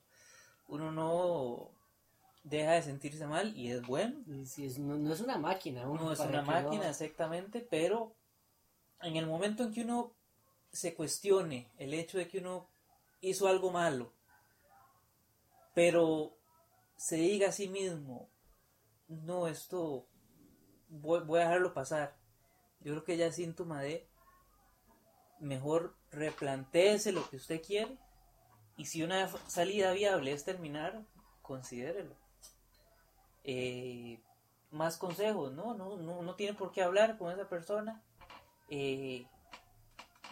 uno 0.66 0.90
no 0.90 1.70
deja 2.42 2.72
de 2.72 2.82
sentirse 2.82 3.26
mal 3.26 3.56
y 3.56 3.70
es 3.70 3.86
bueno. 3.86 4.18
no, 4.26 5.12
es 5.12 5.20
una 5.20 5.38
máquina. 5.38 5.84
no 5.84 6.12
es 6.12 6.20
una 6.20 6.42
máquina, 6.42 6.88
exactamente, 6.88 7.66
pero 7.70 8.16
en 9.00 9.16
el 9.16 9.26
momento 9.26 9.62
en 9.62 9.72
que 9.72 9.82
uno 9.82 10.12
se 10.72 10.94
cuestione 10.94 11.70
el 11.78 11.94
hecho 11.94 12.18
de 12.18 12.28
que 12.28 12.38
uno 12.38 12.68
hizo 13.20 13.48
algo 13.48 13.70
malo, 13.70 14.12
pero 15.74 16.36
se 16.96 17.16
diga 17.16 17.48
a 17.48 17.52
sí 17.52 17.68
mismo, 17.68 18.28
no, 19.08 19.48
esto 19.48 20.06
voy, 20.88 21.40
a 21.40 21.44
dejarlo 21.44 21.72
pasar. 21.72 22.16
Yo 22.80 22.92
creo 22.92 23.04
que 23.04 23.16
ya 23.16 23.26
es 23.26 23.36
síntoma 23.36 23.82
de 23.82 24.08
mejor 25.40 25.96
replantéese 26.10 27.12
lo 27.12 27.28
que 27.28 27.36
usted 27.36 27.62
quiere 27.62 27.96
y 28.76 28.86
si 28.86 29.02
una 29.02 29.28
salida 29.48 29.92
viable 29.92 30.32
es 30.32 30.44
terminar, 30.44 31.04
considérelo. 31.42 32.16
Eh, 33.44 34.20
más 34.70 34.98
consejos, 34.98 35.52
¿no? 35.52 35.74
No, 35.74 35.96
no, 35.96 36.22
no 36.22 36.34
tiene 36.34 36.54
por 36.54 36.72
qué 36.72 36.82
hablar 36.82 37.18
con 37.18 37.32
esa 37.32 37.48
persona. 37.48 38.02
Eh, 38.68 39.26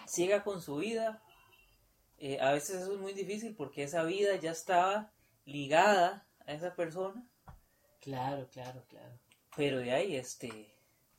siga 0.07 0.43
con 0.45 0.61
su 0.63 0.77
vida. 0.77 1.23
Eh, 2.19 2.39
a 2.41 2.53
veces 2.53 2.83
eso 2.83 2.95
es 2.95 2.99
muy 2.99 3.13
difícil 3.13 3.55
porque 3.55 3.83
esa 3.83 4.03
vida 4.05 4.37
ya 4.37 4.51
estaba 4.51 5.13
ligada 5.45 6.27
a 6.47 6.53
esa 6.53 6.75
persona. 6.75 7.27
Claro, 8.01 8.49
claro, 8.53 8.85
claro. 8.89 9.19
Pero 9.57 9.79
de 9.79 9.93
ahí, 9.93 10.17
este, 10.17 10.75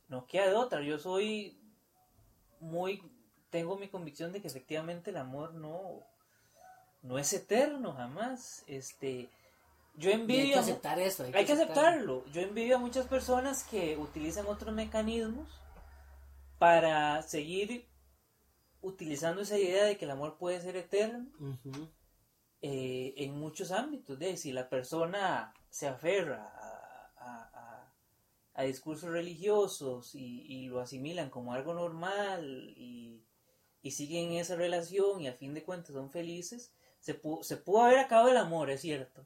no 0.07 0.25
queda 0.25 0.47
de 0.49 0.55
otra. 0.55 0.81
Yo 0.81 0.97
soy 0.97 1.59
muy, 2.59 3.01
tengo 3.49 3.77
mi 3.77 3.89
convicción 3.89 4.31
de 4.31 4.41
que 4.41 4.47
efectivamente 4.47 5.09
el 5.09 5.17
amor 5.17 5.53
no, 5.53 6.03
no 7.01 7.19
es 7.19 7.33
eterno 7.33 7.93
jamás. 7.93 8.63
Este, 8.67 9.29
yo 9.95 10.11
envidio. 10.11 10.43
hay 10.43 10.51
que 10.51 10.59
aceptar 10.59 10.99
eso. 10.99 11.23
Hay, 11.23 11.45
que, 11.45 11.53
aceptarlo. 11.53 12.25
Yo 12.31 12.41
envidio 12.41 12.75
a 12.75 12.79
muchas 12.79 13.07
personas 13.07 13.63
que 13.63 13.97
utilizan 13.97 14.45
otros 14.47 14.73
mecanismos 14.73 15.49
para 16.59 17.21
seguir 17.23 17.87
utilizando 18.87 19.41
esa 19.41 19.57
idea 19.57 19.85
de 19.85 19.97
que 19.97 20.05
el 20.05 20.11
amor 20.11 20.37
puede 20.37 20.61
ser 20.61 20.75
eterno 20.75 21.27
eh, 22.61 23.13
en 23.17 23.37
muchos 23.37 23.71
ámbitos. 23.71 24.17
De 24.17 24.37
si 24.37 24.51
la 24.51 24.69
persona 24.69 25.53
se 25.69 25.87
aferra 25.87 26.51
a, 27.17 27.93
a, 28.53 28.63
discursos 28.63 29.11
religiosos 29.11 30.15
y, 30.15 30.67
lo 30.67 30.79
asimilan 30.79 31.29
como 31.29 31.53
algo 31.53 31.73
normal 31.73 32.73
y, 32.75 33.23
y, 33.83 33.91
siguen 33.91 34.31
esa 34.33 34.55
relación 34.55 35.21
y 35.21 35.27
al 35.27 35.35
fin 35.35 35.53
de 35.53 35.63
cuentas 35.63 35.93
son 35.93 36.09
felices, 36.09 36.73
se, 36.99 37.13
pudo, 37.13 37.43
se 37.43 37.57
pudo 37.57 37.83
haber 37.83 37.99
acabado 37.99 38.29
el 38.29 38.37
amor, 38.37 38.71
es 38.71 38.81
cierto. 38.81 39.25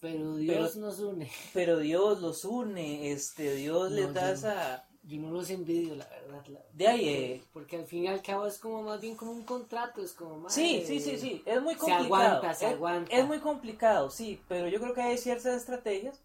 Pero 0.00 0.36
Dios 0.36 0.76
nos 0.76 0.98
une. 1.00 1.30
Pero 1.52 1.78
Dios 1.78 2.20
los 2.20 2.44
une, 2.44 3.12
este, 3.12 3.54
Dios 3.54 3.90
les 3.92 4.12
da 4.12 4.32
esa 4.32 4.89
yo 5.10 5.20
no 5.20 5.30
los 5.30 5.50
envidio, 5.50 5.94
la 5.96 6.06
verdad. 6.08 6.46
la- 6.46 6.60
De 6.72 6.88
ahí, 6.88 7.08
eh, 7.08 7.44
Porque 7.52 7.76
al 7.76 7.84
fin 7.86 8.04
y 8.04 8.08
al 8.08 8.22
cabo 8.22 8.46
es 8.46 8.58
como 8.58 8.82
más 8.82 9.00
bien 9.00 9.16
como 9.16 9.32
un 9.32 9.42
contrato, 9.44 10.02
es 10.02 10.12
como 10.12 10.38
más... 10.38 10.54
Sí, 10.54 10.82
sí, 10.86 11.00
sí, 11.00 11.18
sí, 11.18 11.42
es 11.44 11.60
muy 11.60 11.74
se 11.74 11.80
complicado. 11.80 12.04
aguanta, 12.14 12.54
se 12.54 12.66
es, 12.66 12.72
aguanta. 12.74 13.14
es 13.16 13.26
muy 13.26 13.38
complicado, 13.40 14.10
sí, 14.10 14.40
pero 14.48 14.68
yo 14.68 14.80
creo 14.80 14.94
que 14.94 15.02
hay 15.02 15.18
ciertas 15.18 15.54
estrategias 15.56 16.22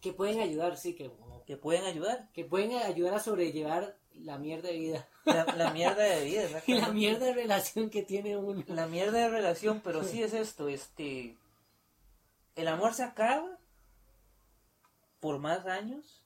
Que 0.00 0.12
pueden 0.12 0.40
ayudar, 0.40 0.76
sí, 0.76 0.94
que, 0.94 1.10
que 1.46 1.56
pueden 1.56 1.84
ayudar. 1.84 2.28
que 2.32 2.44
pueden 2.44 2.72
ayudar 2.72 3.14
a 3.14 3.20
sobrellevar 3.20 3.96
la 4.14 4.38
mierda 4.38 4.68
de 4.68 4.78
vida. 4.78 5.08
La, 5.24 5.44
la 5.56 5.70
mierda 5.72 6.02
de 6.04 6.24
vida, 6.24 6.62
Y 6.66 6.74
la 6.80 6.88
mierda 6.90 7.26
de 7.26 7.32
relación 7.34 7.90
que 7.90 8.02
tiene 8.02 8.36
uno. 8.36 8.62
La 8.68 8.86
mierda 8.86 9.18
de 9.18 9.28
relación, 9.28 9.80
pero 9.84 10.04
sí 10.04 10.22
es 10.22 10.32
esto, 10.34 10.68
este... 10.68 11.36
El 12.56 12.68
amor 12.68 12.94
se 12.94 13.02
acaba 13.02 13.58
por 15.20 15.38
más 15.38 15.66
años, 15.66 16.23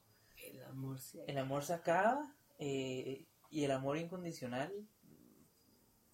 amor 0.79 0.99
se... 0.99 1.25
el 1.27 1.39
amor 1.39 1.65
se 1.65 1.75
acaba 1.75 2.35
eh, 2.59 3.27
y 3.51 3.65
el 3.65 3.71
amor 3.71 3.97
incondicional 3.99 4.73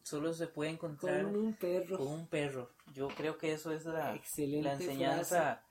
solo 0.03 0.33
se 0.35 0.47
puede 0.49 0.71
encontrar 0.71 1.23
Con 1.25 1.37
un 1.37 1.55
perro. 1.55 1.97
con 1.99 2.07
un 2.09 2.27
perro. 2.27 2.71
Yo 2.93 3.09
creo 3.09 3.39
que 3.39 3.53
eso 3.53 3.73
es 3.73 3.85
la, 3.85 4.15
Excelente 4.15 4.69
la 4.69 4.75
enseñanza, 4.75 5.63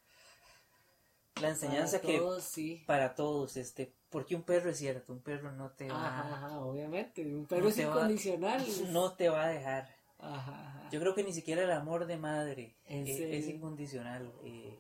la 1.41 1.49
enseñanza 1.49 1.99
Para 1.99 2.11
que 2.13 2.17
todos, 2.19 2.43
sí. 2.43 2.83
para 2.87 3.15
todos, 3.15 3.57
este, 3.57 3.93
porque 4.09 4.35
un 4.35 4.43
perro 4.43 4.69
es 4.71 4.77
cierto, 4.77 5.13
un 5.13 5.21
perro 5.21 5.51
no 5.51 5.71
te 5.71 5.87
va, 5.89 5.95
Ajá, 6.07 6.35
ajá, 6.35 6.59
obviamente. 6.61 7.23
Un 7.35 7.45
perro 7.45 7.63
no 7.63 7.69
es 7.69 7.75
te 7.75 7.85
va- 7.85 7.95
incondicional. 7.95 8.65
no 8.91 9.13
te 9.13 9.29
va 9.29 9.45
a 9.45 9.49
dejar. 9.49 9.89
Ajá. 10.19 10.89
Yo 10.91 10.99
creo 10.99 11.13
que 11.15 11.23
ni 11.23 11.33
siquiera 11.33 11.63
el 11.63 11.71
amor 11.71 12.05
de 12.05 12.17
madre 12.17 12.75
¿En 12.85 13.05
eh, 13.07 13.37
es 13.37 13.47
incondicional. 13.47 14.31
eh. 14.43 14.79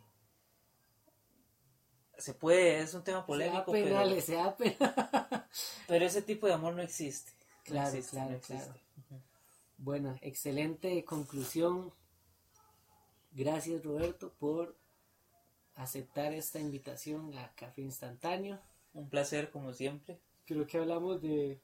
Se 2.17 2.33
puede, 2.33 2.79
es 2.79 2.93
un 2.93 3.03
tema 3.03 3.19
sea 3.19 3.25
polémico, 3.25 3.71
penal, 3.71 4.09
pero, 4.09 4.21
sea 4.21 4.55
penal. 4.55 5.47
pero 5.87 6.05
ese 6.05 6.21
tipo 6.21 6.47
de 6.47 6.53
amor 6.53 6.73
no 6.73 6.81
existe. 6.81 7.31
No 7.31 7.63
Claro, 7.63 7.87
existe, 7.89 8.11
claro, 8.11 8.29
no 8.31 8.37
existe. 8.37 8.63
claro. 8.65 8.79
Bueno, 9.77 10.17
excelente 10.21 11.03
conclusión. 11.05 11.93
Gracias 13.31 13.83
Roberto 13.83 14.31
por 14.39 14.77
aceptar 15.75 16.33
esta 16.33 16.59
invitación 16.59 17.35
a 17.37 17.53
Café 17.55 17.81
Instantáneo. 17.81 18.59
Un 18.93 19.09
placer 19.09 19.49
como 19.49 19.73
siempre. 19.73 20.19
Creo 20.45 20.67
que 20.67 20.77
hablamos 20.77 21.21
de 21.21 21.59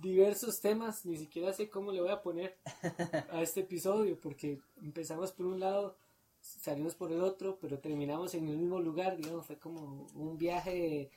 diversos 0.00 0.60
temas, 0.60 1.04
ni 1.04 1.16
siquiera 1.16 1.52
sé 1.52 1.68
cómo 1.68 1.92
le 1.92 2.00
voy 2.00 2.10
a 2.10 2.22
poner 2.22 2.58
a 3.30 3.42
este 3.42 3.60
episodio, 3.60 4.18
porque 4.18 4.60
empezamos 4.82 5.32
por 5.32 5.46
un 5.46 5.60
lado, 5.60 5.96
salimos 6.42 6.94
por 6.94 7.12
el 7.12 7.22
otro, 7.22 7.58
pero 7.60 7.78
terminamos 7.78 8.34
en 8.34 8.48
el 8.48 8.56
mismo 8.58 8.80
lugar, 8.80 9.16
digamos, 9.16 9.46
fue 9.46 9.58
como 9.58 10.06
un 10.14 10.36
viaje 10.36 11.10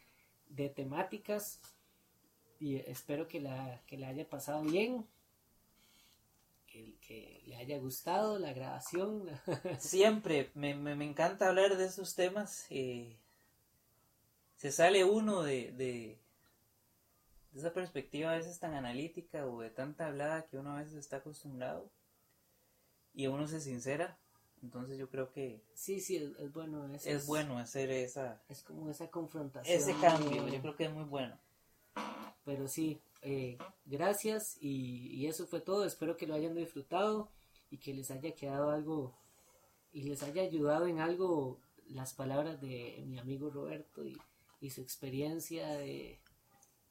de, 0.48 0.70
temáticas 0.70 1.60
y 2.60 2.78
espero 2.78 3.28
que 3.28 3.42
la, 3.42 3.82
que 3.88 3.98
la 3.98 4.10
haya 4.10 4.30
pasado 4.30 4.64
bien, 4.64 5.06
que, 6.68 7.42
le 7.46 7.56
haya 7.58 7.78
gustado 7.80 8.40
la 8.40 8.54
grabación. 8.54 9.30
Siempre, 9.80 10.52
me, 10.56 10.74
me, 10.76 11.06
encanta 11.06 11.48
hablar 11.48 11.78
de 11.78 11.86
estos 11.86 12.16
temas. 12.16 12.66
eh, 12.70 13.18
se 14.56 14.72
sale 14.72 15.04
uno 15.04 15.44
de, 15.44 15.72
de, 15.74 16.20
de 17.52 17.60
esa 17.60 17.74
perspectiva 17.74 18.32
a 18.32 18.38
veces 18.38 18.60
tan 18.60 18.74
analítica 18.74 19.46
o 19.46 19.62
de 19.62 19.70
tanta 19.70 20.08
hablada 20.08 20.46
que 20.46 20.58
uno 20.58 20.76
a 20.76 20.82
veces 20.82 20.96
está 20.96 21.18
acostumbrado 21.18 21.90
y 23.14 23.28
uno 23.28 23.48
se 23.48 23.62
sincera. 23.62 24.18
Entonces 24.66 24.98
yo 24.98 25.08
creo 25.08 25.32
que 25.32 25.62
sí, 25.76 26.00
sí, 26.00 26.18
es, 26.18 26.32
es 26.40 26.52
bueno. 26.52 26.92
eso 26.92 27.10
es 27.10 27.28
bueno 27.28 27.60
hacer 27.60 27.92
esa, 27.92 28.42
Es 28.50 28.64
como 28.64 28.90
esa 28.90 29.12
confrontación. 29.12 29.78
ese 29.78 29.94
cambio. 30.02 30.48
Yo 30.48 30.60
creo 30.60 30.76
que 30.76 30.86
es 30.86 30.92
muy 30.92 31.04
bueno. 31.04 31.38
Pero 32.44 32.68
sí, 32.68 33.00
eh, 33.22 33.60
gracias 33.86 34.58
y, 34.60 35.08
y 35.14 35.28
eso 35.28 35.46
fue 35.46 35.62
todo. 35.62 35.86
Espero 35.86 36.18
que 36.18 36.26
lo 36.26 36.34
hayan 36.34 36.56
disfrutado 36.56 37.30
y 37.70 37.78
que 37.78 37.94
les 37.94 38.10
haya 38.10 38.34
quedado 38.34 38.72
algo 38.72 39.14
y 39.94 40.04
les 40.04 40.24
haya 40.24 40.42
ayudado 40.42 40.88
en 40.88 41.00
algo 41.00 41.60
las 41.88 42.16
palabras 42.16 42.60
de 42.60 43.04
mi 43.06 43.20
amigo 43.20 43.52
Roberto 43.52 44.04
y, 44.04 44.18
y 44.62 44.72
su 44.72 44.82
experiencia 44.82 45.68
de, 45.76 46.20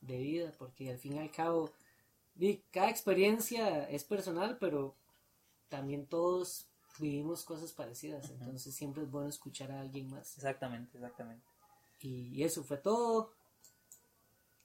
de 0.01 0.19
vida, 0.19 0.53
porque 0.59 0.91
al 0.91 0.99
fin 0.99 1.17
y 1.17 1.19
al 1.19 1.33
cabo, 1.33 1.73
cada 2.71 2.89
experiencia 2.89 3.83
es 3.91 4.05
personal, 4.05 4.59
pero 4.61 4.95
también 5.69 6.07
todos 6.07 6.69
vivimos 6.99 7.45
cosas 7.45 7.73
parecidas, 7.73 8.31
entonces 8.31 8.75
siempre 8.75 9.03
es 9.03 9.11
bueno 9.11 9.29
escuchar 9.29 9.73
a 9.73 9.81
alguien 9.81 10.11
más. 10.11 10.37
Exactamente, 10.37 10.97
exactamente. 10.97 11.45
Y 12.01 12.43
eso 12.43 12.63
fue 12.63 12.79
todo. 12.79 13.33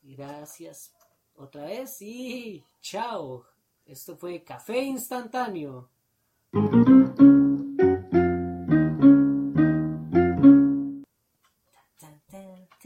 Gracias 0.01 0.93
otra 1.35 1.65
vez 1.65 2.01
y 2.01 2.63
chao. 2.81 3.45
Esto 3.85 4.17
fue 4.17 4.43
Café 4.43 4.79
Instantáneo. 4.81 5.89